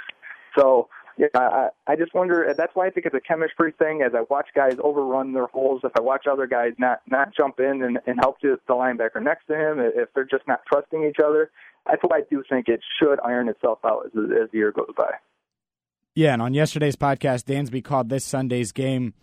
So 0.57 0.89
yeah, 1.17 1.27
I, 1.35 1.69
I 1.87 1.95
just 1.95 2.13
wonder. 2.13 2.53
That's 2.55 2.75
why 2.75 2.87
I 2.87 2.89
think 2.89 3.05
it's 3.05 3.15
a 3.15 3.21
chemistry 3.21 3.73
thing. 3.77 4.01
As 4.01 4.13
I 4.15 4.25
watch 4.29 4.47
guys 4.55 4.77
overrun 4.83 5.33
their 5.33 5.47
holes, 5.47 5.81
if 5.83 5.91
I 5.97 6.01
watch 6.01 6.25
other 6.31 6.47
guys 6.47 6.73
not 6.77 7.01
not 7.07 7.35
jump 7.35 7.59
in 7.59 7.83
and, 7.83 7.99
and 8.07 8.19
help 8.19 8.41
the, 8.41 8.59
the 8.67 8.73
linebacker 8.73 9.21
next 9.21 9.45
to 9.47 9.55
him, 9.55 9.79
if 9.79 10.09
they're 10.13 10.23
just 10.23 10.47
not 10.47 10.61
trusting 10.71 11.03
each 11.03 11.19
other, 11.23 11.51
that's 11.85 12.01
why 12.03 12.17
I 12.17 12.21
do 12.29 12.43
think 12.49 12.67
it 12.67 12.81
should 12.99 13.19
iron 13.23 13.49
itself 13.49 13.79
out 13.85 14.05
as, 14.07 14.11
as 14.15 14.49
the 14.51 14.57
year 14.57 14.71
goes 14.71 14.91
by. 14.97 15.13
Yeah, 16.15 16.33
and 16.33 16.41
on 16.41 16.53
yesterday's 16.53 16.95
podcast, 16.95 17.45
Dansby 17.45 17.83
called 17.83 18.09
this 18.09 18.23
Sunday's 18.23 18.71
game 18.71 19.13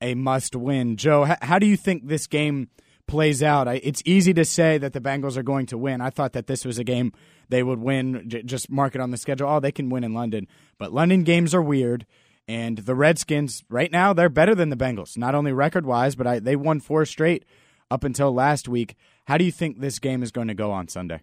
a 0.00 0.14
must-win. 0.14 0.96
Joe, 0.96 1.26
h- 1.26 1.36
how 1.42 1.58
do 1.58 1.66
you 1.66 1.76
think 1.76 2.08
this 2.08 2.26
game 2.26 2.68
plays 3.06 3.42
out? 3.42 3.68
I, 3.68 3.74
it's 3.82 4.02
easy 4.06 4.32
to 4.32 4.46
say 4.46 4.78
that 4.78 4.94
the 4.94 5.00
Bengals 5.00 5.36
are 5.36 5.42
going 5.42 5.66
to 5.66 5.76
win. 5.76 6.00
I 6.00 6.08
thought 6.08 6.32
that 6.32 6.46
this 6.46 6.64
was 6.64 6.78
a 6.78 6.84
game 6.84 7.12
they 7.50 7.62
would 7.62 7.78
win. 7.78 8.24
J- 8.26 8.42
just 8.42 8.70
mark 8.70 8.94
it 8.94 9.02
on 9.02 9.10
the 9.10 9.18
schedule. 9.18 9.50
Oh, 9.50 9.60
they 9.60 9.72
can 9.72 9.90
win 9.90 10.02
in 10.02 10.14
London, 10.14 10.46
but 10.78 10.94
London 10.94 11.24
games 11.24 11.54
are 11.54 11.62
weird. 11.62 12.06
And 12.48 12.78
the 12.78 12.94
Redskins, 12.94 13.62
right 13.68 13.92
now, 13.92 14.12
they're 14.12 14.28
better 14.30 14.54
than 14.54 14.70
the 14.70 14.76
Bengals, 14.76 15.16
not 15.18 15.34
only 15.34 15.52
record-wise, 15.52 16.16
but 16.16 16.26
I, 16.26 16.38
they 16.38 16.56
won 16.56 16.80
four 16.80 17.04
straight 17.04 17.44
up 17.90 18.02
until 18.02 18.32
last 18.32 18.66
week. 18.66 18.96
How 19.26 19.36
do 19.36 19.44
you 19.44 19.52
think 19.52 19.78
this 19.78 19.98
game 19.98 20.22
is 20.22 20.32
going 20.32 20.48
to 20.48 20.54
go 20.54 20.72
on 20.72 20.88
Sunday? 20.88 21.20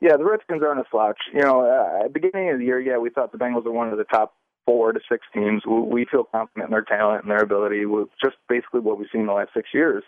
Yeah, 0.00 0.16
the 0.16 0.24
Redskins 0.24 0.62
aren't 0.62 0.80
a 0.80 0.84
slouch. 0.90 1.18
You 1.32 1.40
know, 1.40 1.62
uh, 1.62 2.04
at 2.04 2.12
the 2.12 2.20
beginning 2.20 2.50
of 2.50 2.58
the 2.58 2.64
year, 2.64 2.80
yeah, 2.80 2.98
we 2.98 3.10
thought 3.10 3.32
the 3.32 3.38
Bengals 3.38 3.64
were 3.64 3.72
one 3.72 3.88
of 3.88 3.98
the 3.98 4.04
top 4.04 4.34
four 4.66 4.92
to 4.92 5.00
six 5.10 5.26
teams. 5.32 5.62
We, 5.66 5.80
we 5.80 6.06
feel 6.10 6.24
confident 6.24 6.66
in 6.66 6.70
their 6.72 6.82
talent 6.82 7.22
and 7.22 7.30
their 7.30 7.42
ability 7.42 7.86
with 7.86 8.08
just 8.22 8.36
basically 8.48 8.80
what 8.80 8.98
we've 8.98 9.08
seen 9.10 9.22
in 9.22 9.26
the 9.26 9.32
last 9.32 9.50
six 9.54 9.68
years. 9.72 10.02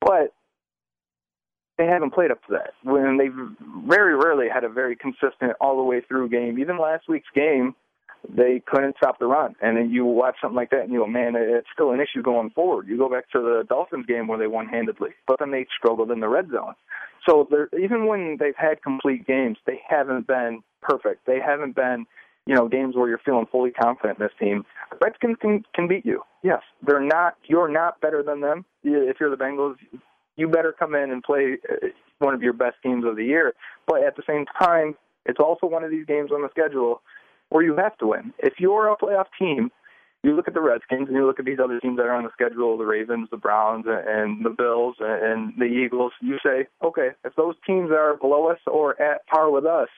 But 0.00 0.34
they 1.78 1.86
haven't 1.86 2.12
played 2.12 2.30
up 2.30 2.44
to 2.46 2.52
that. 2.52 2.72
When 2.82 3.16
they've 3.16 3.88
very 3.88 4.16
rarely 4.16 4.48
had 4.52 4.64
a 4.64 4.68
very 4.68 4.96
consistent 4.96 5.52
all 5.60 5.76
the 5.76 5.82
way 5.82 6.00
through 6.00 6.28
game. 6.28 6.58
Even 6.58 6.78
last 6.78 7.08
week's 7.08 7.28
game, 7.34 7.74
they 8.28 8.62
couldn't 8.66 8.96
stop 8.96 9.18
the 9.18 9.26
run. 9.26 9.54
And 9.60 9.76
then 9.76 9.90
you 9.90 10.04
watch 10.04 10.36
something 10.40 10.56
like 10.56 10.70
that 10.70 10.82
and 10.82 10.92
you 10.92 11.00
go, 11.00 11.06
man, 11.06 11.34
it's 11.36 11.66
still 11.72 11.92
an 11.92 12.00
issue 12.00 12.22
going 12.22 12.50
forward. 12.50 12.86
You 12.88 12.96
go 12.96 13.10
back 13.10 13.30
to 13.30 13.40
the 13.40 13.64
Dolphins 13.68 14.06
game 14.06 14.26
where 14.28 14.38
they 14.38 14.46
won 14.46 14.66
handedly, 14.66 15.10
but 15.26 15.38
then 15.38 15.50
they 15.50 15.66
struggled 15.76 16.10
in 16.10 16.20
the 16.20 16.28
red 16.28 16.48
zone. 16.50 16.74
So 17.28 17.48
even 17.80 18.06
when 18.06 18.36
they've 18.38 18.56
had 18.56 18.82
complete 18.82 19.26
games, 19.26 19.58
they 19.66 19.80
haven't 19.88 20.26
been 20.26 20.62
perfect. 20.80 21.26
They 21.26 21.38
haven't 21.44 21.76
been, 21.76 22.06
you 22.46 22.54
know, 22.54 22.68
games 22.68 22.96
where 22.96 23.08
you're 23.08 23.20
feeling 23.24 23.46
fully 23.50 23.70
confident 23.70 24.18
in 24.18 24.26
this 24.26 24.34
team. 24.40 24.64
The 24.90 24.98
Redskins 25.00 25.36
can, 25.40 25.64
can 25.74 25.86
beat 25.86 26.04
you. 26.04 26.22
Yes, 26.42 26.62
they're 26.84 27.00
not. 27.00 27.36
You're 27.46 27.68
not 27.68 28.00
better 28.00 28.22
than 28.22 28.40
them. 28.40 28.64
If 28.82 29.18
you're 29.20 29.30
the 29.30 29.36
Bengals, 29.36 29.76
you 30.36 30.48
better 30.48 30.74
come 30.76 30.94
in 30.94 31.10
and 31.12 31.22
play 31.22 31.58
uh, 31.70 31.88
one 32.18 32.34
of 32.34 32.42
your 32.42 32.52
best 32.52 32.76
games 32.82 33.04
of 33.04 33.16
the 33.16 33.24
year. 33.24 33.54
But 33.86 34.02
at 34.02 34.16
the 34.16 34.22
same 34.28 34.46
time, 34.58 34.96
it's 35.24 35.38
also 35.38 35.66
one 35.66 35.84
of 35.84 35.90
these 35.90 36.06
games 36.06 36.30
on 36.32 36.42
the 36.42 36.48
schedule 36.50 37.02
where 37.52 37.62
you 37.62 37.76
have 37.76 37.96
to 37.98 38.06
win. 38.06 38.32
If 38.38 38.54
you're 38.58 38.90
a 38.90 38.96
playoff 38.96 39.26
team, 39.38 39.70
you 40.22 40.34
look 40.34 40.48
at 40.48 40.54
the 40.54 40.60
Redskins 40.60 41.08
and 41.08 41.16
you 41.16 41.26
look 41.26 41.38
at 41.38 41.44
these 41.44 41.58
other 41.62 41.80
teams 41.80 41.96
that 41.96 42.06
are 42.06 42.14
on 42.14 42.24
the 42.24 42.30
schedule, 42.32 42.78
the 42.78 42.84
Ravens, 42.84 43.28
the 43.30 43.36
Browns, 43.36 43.84
and 43.86 44.44
the 44.44 44.50
Bills, 44.50 44.96
and 45.00 45.52
the 45.58 45.64
Eagles. 45.64 46.12
You 46.20 46.38
say, 46.44 46.68
okay, 46.82 47.10
if 47.24 47.34
those 47.36 47.54
teams 47.66 47.90
are 47.90 48.16
below 48.16 48.48
us 48.48 48.58
or 48.66 49.00
at 49.02 49.26
par 49.26 49.50
with 49.50 49.66
us, 49.66 49.88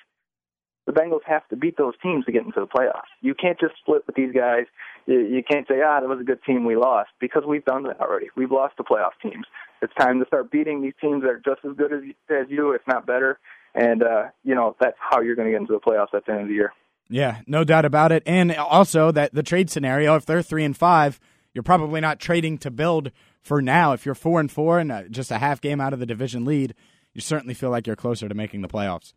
the 0.86 0.92
Bengals 0.92 1.20
have 1.26 1.46
to 1.48 1.56
beat 1.56 1.76
those 1.78 1.94
teams 2.02 2.26
to 2.26 2.32
get 2.32 2.44
into 2.44 2.60
the 2.60 2.66
playoffs. 2.66 3.08
You 3.22 3.34
can't 3.34 3.58
just 3.58 3.74
split 3.80 4.02
with 4.06 4.16
these 4.16 4.34
guys. 4.34 4.64
You, 5.06 5.42
can't 5.48 5.66
say, 5.66 5.80
ah, 5.84 6.00
that 6.00 6.08
was 6.08 6.20
a 6.20 6.24
good 6.24 6.42
team, 6.44 6.64
we 6.64 6.76
lost, 6.76 7.10
because 7.20 7.42
we've 7.46 7.64
done 7.64 7.84
that 7.84 8.00
already. 8.00 8.26
We've 8.36 8.50
lost 8.50 8.76
to 8.78 8.82
playoff 8.82 9.12
teams. 9.22 9.46
It's 9.80 9.94
time 9.98 10.18
to 10.20 10.26
start 10.26 10.50
beating 10.50 10.82
these 10.82 10.92
teams 11.00 11.22
that 11.22 11.30
are 11.30 11.42
just 11.44 11.64
as 11.64 11.76
good 11.76 11.92
as, 11.92 12.00
as 12.30 12.46
you, 12.50 12.72
if 12.72 12.82
not 12.86 13.06
better. 13.06 13.38
And, 13.74 14.02
uh, 14.02 14.24
you 14.42 14.54
know, 14.54 14.76
that's 14.80 14.96
how 14.98 15.20
you're 15.20 15.36
going 15.36 15.46
to 15.48 15.52
get 15.52 15.60
into 15.60 15.72
the 15.72 15.80
playoffs 15.80 16.14
at 16.14 16.26
the 16.26 16.32
end 16.32 16.42
of 16.42 16.48
the 16.48 16.54
year. 16.54 16.72
Yeah, 17.08 17.40
no 17.46 17.64
doubt 17.64 17.84
about 17.84 18.12
it. 18.12 18.22
And 18.26 18.54
also 18.56 19.10
that 19.12 19.34
the 19.34 19.42
trade 19.42 19.70
scenario, 19.70 20.16
if 20.16 20.26
they're 20.26 20.42
three 20.42 20.64
and 20.64 20.76
five, 20.76 21.20
you're 21.52 21.62
probably 21.62 22.00
not 22.00 22.18
trading 22.18 22.58
to 22.58 22.70
build 22.70 23.10
for 23.42 23.60
now. 23.60 23.92
If 23.92 24.06
you're 24.06 24.14
four 24.14 24.40
and 24.40 24.50
four 24.50 24.78
and 24.78 24.90
uh, 24.90 25.02
just 25.10 25.30
a 25.30 25.38
half 25.38 25.60
game 25.60 25.80
out 25.80 25.92
of 25.92 26.00
the 26.00 26.06
division 26.06 26.44
lead, 26.44 26.74
you 27.12 27.20
certainly 27.20 27.54
feel 27.54 27.70
like 27.70 27.86
you're 27.86 27.96
closer 27.96 28.28
to 28.28 28.34
making 28.34 28.62
the 28.62 28.68
playoffs. 28.68 29.12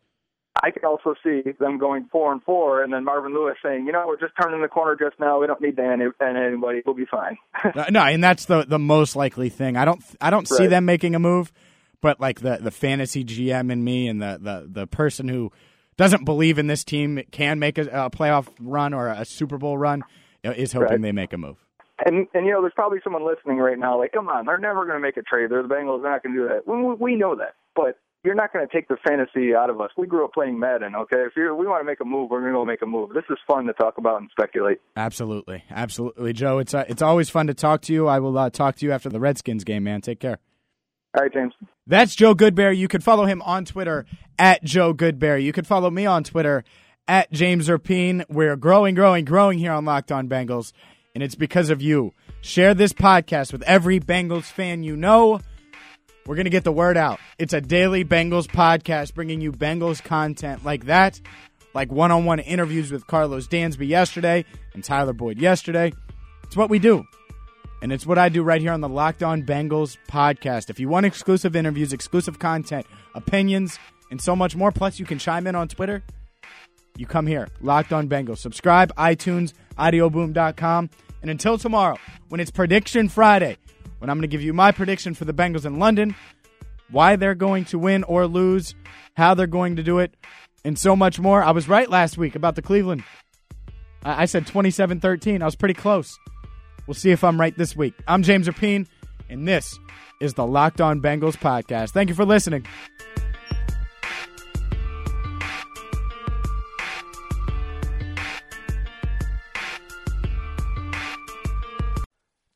I 0.62 0.70
could 0.70 0.84
also 0.84 1.14
see 1.22 1.42
them 1.60 1.78
going 1.78 2.08
four 2.10 2.32
and 2.32 2.42
four, 2.42 2.82
and 2.82 2.92
then 2.92 3.04
Marvin 3.04 3.32
Lewis 3.32 3.56
saying, 3.62 3.86
"You 3.86 3.92
know, 3.92 4.04
we're 4.08 4.18
just 4.18 4.32
turning 4.40 4.60
the 4.60 4.68
corner 4.68 4.96
just 4.96 5.20
now. 5.20 5.40
We 5.40 5.46
don't 5.46 5.60
need 5.60 5.76
Dan 5.76 6.00
and 6.00 6.36
anybody. 6.36 6.82
We'll 6.84 6.96
be 6.96 7.06
fine." 7.06 7.36
Uh, 7.74 7.84
no, 7.90 8.00
and 8.00 8.22
that's 8.22 8.46
the 8.46 8.64
the 8.64 8.78
most 8.78 9.14
likely 9.14 9.50
thing. 9.50 9.76
I 9.76 9.84
don't 9.84 10.02
I 10.20 10.30
don't 10.30 10.48
see 10.48 10.66
them 10.66 10.84
making 10.84 11.14
a 11.14 11.18
move, 11.18 11.52
but 12.00 12.18
like 12.20 12.40
the 12.40 12.58
the 12.60 12.70
fantasy 12.70 13.24
GM 13.24 13.70
in 13.70 13.84
me 13.84 14.08
and 14.08 14.20
the 14.20 14.38
the 14.40 14.68
the 14.68 14.86
person 14.86 15.28
who 15.28 15.52
doesn't 15.98 16.24
believe 16.24 16.58
in 16.58 16.66
this 16.68 16.82
team 16.84 17.20
can 17.30 17.58
make 17.58 17.76
a, 17.76 17.82
a 17.82 18.10
playoff 18.10 18.46
run 18.58 18.94
or 18.94 19.08
a 19.08 19.26
Super 19.26 19.58
Bowl 19.58 19.76
run 19.76 20.02
is 20.42 20.72
hoping 20.72 20.88
Right. 20.88 21.02
they 21.02 21.12
make 21.12 21.34
a 21.34 21.38
move. 21.38 21.56
And 22.06 22.26
and 22.32 22.46
you 22.46 22.52
know, 22.52 22.60
there's 22.62 22.72
probably 22.74 23.00
someone 23.04 23.26
listening 23.26 23.58
right 23.58 23.76
now, 23.78 23.98
like, 23.98 24.12
"Come 24.12 24.28
on, 24.28 24.46
they're 24.46 24.56
never 24.56 24.84
going 24.86 24.96
to 24.96 25.00
make 25.02 25.16
a 25.16 25.22
trade. 25.22 25.50
They're 25.50 25.62
the 25.64 25.68
Bengals. 25.68 26.00
They're 26.00 26.12
not 26.12 26.22
going 26.22 26.34
to 26.36 26.42
do 26.42 26.48
that." 26.48 26.66
We, 26.66 26.94
we 26.94 27.16
know 27.16 27.34
that, 27.34 27.54
but 27.74 27.98
you're 28.22 28.36
not 28.36 28.52
going 28.52 28.66
to 28.66 28.72
take 28.72 28.86
the 28.86 28.96
fantasy 29.04 29.52
out 29.54 29.68
of 29.68 29.80
us. 29.80 29.90
We 29.96 30.06
grew 30.06 30.24
up 30.24 30.32
playing 30.32 30.60
Madden. 30.60 30.94
Okay, 30.94 31.16
if 31.26 31.32
you 31.36 31.52
we 31.56 31.66
want 31.66 31.80
to 31.80 31.84
make 31.84 31.98
a 32.00 32.04
move, 32.04 32.30
we're 32.30 32.38
going 32.40 32.52
to 32.52 32.56
go 32.58 32.64
make 32.64 32.82
a 32.82 32.86
move. 32.86 33.10
This 33.14 33.24
is 33.28 33.38
fun 33.48 33.64
to 33.66 33.72
talk 33.72 33.98
about 33.98 34.20
and 34.20 34.30
speculate. 34.30 34.78
Absolutely, 34.96 35.64
absolutely, 35.70 36.32
Joe. 36.32 36.58
It's 36.58 36.72
uh, 36.72 36.84
it's 36.88 37.02
always 37.02 37.30
fun 37.30 37.48
to 37.48 37.54
talk 37.54 37.82
to 37.82 37.92
you. 37.92 38.06
I 38.06 38.20
will 38.20 38.38
uh, 38.38 38.48
talk 38.48 38.76
to 38.76 38.86
you 38.86 38.92
after 38.92 39.08
the 39.08 39.18
Redskins 39.18 39.64
game, 39.64 39.82
man. 39.82 40.00
Take 40.00 40.20
care. 40.20 40.38
All 41.18 41.24
right, 41.24 41.32
James. 41.32 41.52
That's 41.84 42.14
Joe 42.14 42.32
Goodberry. 42.32 42.76
You 42.76 42.86
can 42.86 43.00
follow 43.00 43.24
him 43.24 43.42
on 43.42 43.64
Twitter 43.64 44.06
at 44.38 44.62
Joe 44.62 44.94
Goodberry. 44.94 45.42
You 45.42 45.52
can 45.52 45.64
follow 45.64 45.90
me 45.90 46.06
on 46.06 46.22
Twitter 46.22 46.62
at 47.08 47.32
James 47.32 47.66
Rapien. 47.66 48.24
We're 48.28 48.54
growing, 48.54 48.94
growing, 48.94 49.24
growing 49.24 49.58
here 49.58 49.72
on 49.72 49.84
Locked 49.84 50.12
On 50.12 50.28
Bengals, 50.28 50.72
and 51.16 51.24
it's 51.24 51.34
because 51.34 51.70
of 51.70 51.82
you. 51.82 52.12
Share 52.40 52.72
this 52.72 52.92
podcast 52.92 53.50
with 53.50 53.62
every 53.62 53.98
Bengals 53.98 54.44
fan 54.44 54.84
you 54.84 54.96
know. 54.96 55.40
We're 56.24 56.36
going 56.36 56.44
to 56.44 56.50
get 56.50 56.62
the 56.62 56.70
word 56.70 56.96
out. 56.96 57.18
It's 57.36 57.52
a 57.52 57.60
daily 57.60 58.04
Bengals 58.04 58.46
podcast 58.46 59.12
bringing 59.14 59.40
you 59.40 59.50
Bengals 59.50 60.00
content 60.00 60.64
like 60.64 60.84
that, 60.84 61.20
like 61.74 61.90
one 61.90 62.12
on 62.12 62.26
one 62.26 62.38
interviews 62.38 62.92
with 62.92 63.08
Karlos 63.08 63.48
Dansby 63.48 63.88
yesterday 63.88 64.44
and 64.72 64.84
Tyler 64.84 65.14
Boyd 65.14 65.40
yesterday. 65.40 65.92
It's 66.44 66.56
what 66.56 66.70
we 66.70 66.78
do. 66.78 67.04
And 67.80 67.92
it's 67.92 68.06
what 68.06 68.18
I 68.18 68.28
do 68.28 68.42
right 68.42 68.60
here 68.60 68.72
on 68.72 68.80
the 68.80 68.88
Locked 68.88 69.22
On 69.22 69.42
Bengals 69.42 69.96
podcast. 70.08 70.68
If 70.68 70.80
you 70.80 70.88
want 70.88 71.06
exclusive 71.06 71.54
interviews, 71.54 71.92
exclusive 71.92 72.38
content, 72.38 72.86
opinions, 73.14 73.78
and 74.10 74.20
so 74.20 74.34
much 74.34 74.56
more, 74.56 74.72
plus 74.72 74.98
you 74.98 75.06
can 75.06 75.18
chime 75.18 75.46
in 75.46 75.54
on 75.54 75.68
Twitter, 75.68 76.02
you 76.96 77.06
come 77.06 77.26
here. 77.26 77.48
Locked 77.60 77.92
On 77.92 78.08
Bengals. 78.08 78.38
Subscribe, 78.38 78.92
iTunes, 78.96 79.52
audioboom.com. 79.78 80.90
And 81.22 81.30
until 81.30 81.56
tomorrow, 81.58 81.96
when 82.28 82.40
it's 82.40 82.50
Prediction 82.50 83.08
Friday, 83.08 83.56
when 83.98 84.10
I'm 84.10 84.16
going 84.16 84.22
to 84.22 84.28
give 84.28 84.42
you 84.42 84.52
my 84.52 84.72
prediction 84.72 85.14
for 85.14 85.24
the 85.24 85.32
Bengals 85.32 85.64
in 85.64 85.78
London, 85.78 86.14
why 86.90 87.16
they're 87.16 87.34
going 87.34 87.64
to 87.66 87.78
win 87.78 88.02
or 88.04 88.26
lose, 88.26 88.74
how 89.16 89.34
they're 89.34 89.46
going 89.46 89.76
to 89.76 89.82
do 89.82 89.98
it, 89.98 90.14
and 90.64 90.78
so 90.78 90.96
much 90.96 91.20
more. 91.20 91.42
I 91.42 91.52
was 91.52 91.68
right 91.68 91.88
last 91.88 92.18
week 92.18 92.34
about 92.34 92.56
the 92.56 92.62
Cleveland. 92.62 93.04
I 94.02 94.26
said 94.26 94.46
27 94.46 95.00
13. 95.00 95.42
I 95.42 95.44
was 95.44 95.56
pretty 95.56 95.74
close. 95.74 96.18
We'll 96.88 96.94
see 96.94 97.10
if 97.10 97.22
I'm 97.22 97.38
right 97.38 97.54
this 97.54 97.76
week. 97.76 97.92
I'm 98.08 98.22
James 98.22 98.48
Rapien, 98.48 98.86
and 99.28 99.46
this 99.46 99.78
is 100.22 100.32
the 100.32 100.46
Locked 100.46 100.80
On 100.80 101.02
Bengals 101.02 101.36
podcast. 101.36 101.90
Thank 101.90 102.08
you 102.08 102.14
for 102.14 102.24
listening. 102.24 102.64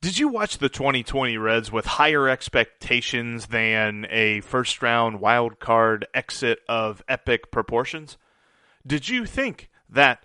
Did 0.00 0.18
you 0.18 0.28
watch 0.28 0.56
the 0.56 0.70
2020 0.70 1.36
Reds 1.36 1.70
with 1.70 1.84
higher 1.84 2.26
expectations 2.26 3.48
than 3.48 4.06
a 4.08 4.40
first 4.40 4.80
round 4.80 5.20
wild 5.20 5.60
card 5.60 6.06
exit 6.14 6.60
of 6.70 7.02
epic 7.06 7.50
proportions? 7.50 8.16
Did 8.86 9.10
you 9.10 9.26
think 9.26 9.68
that 9.90 10.24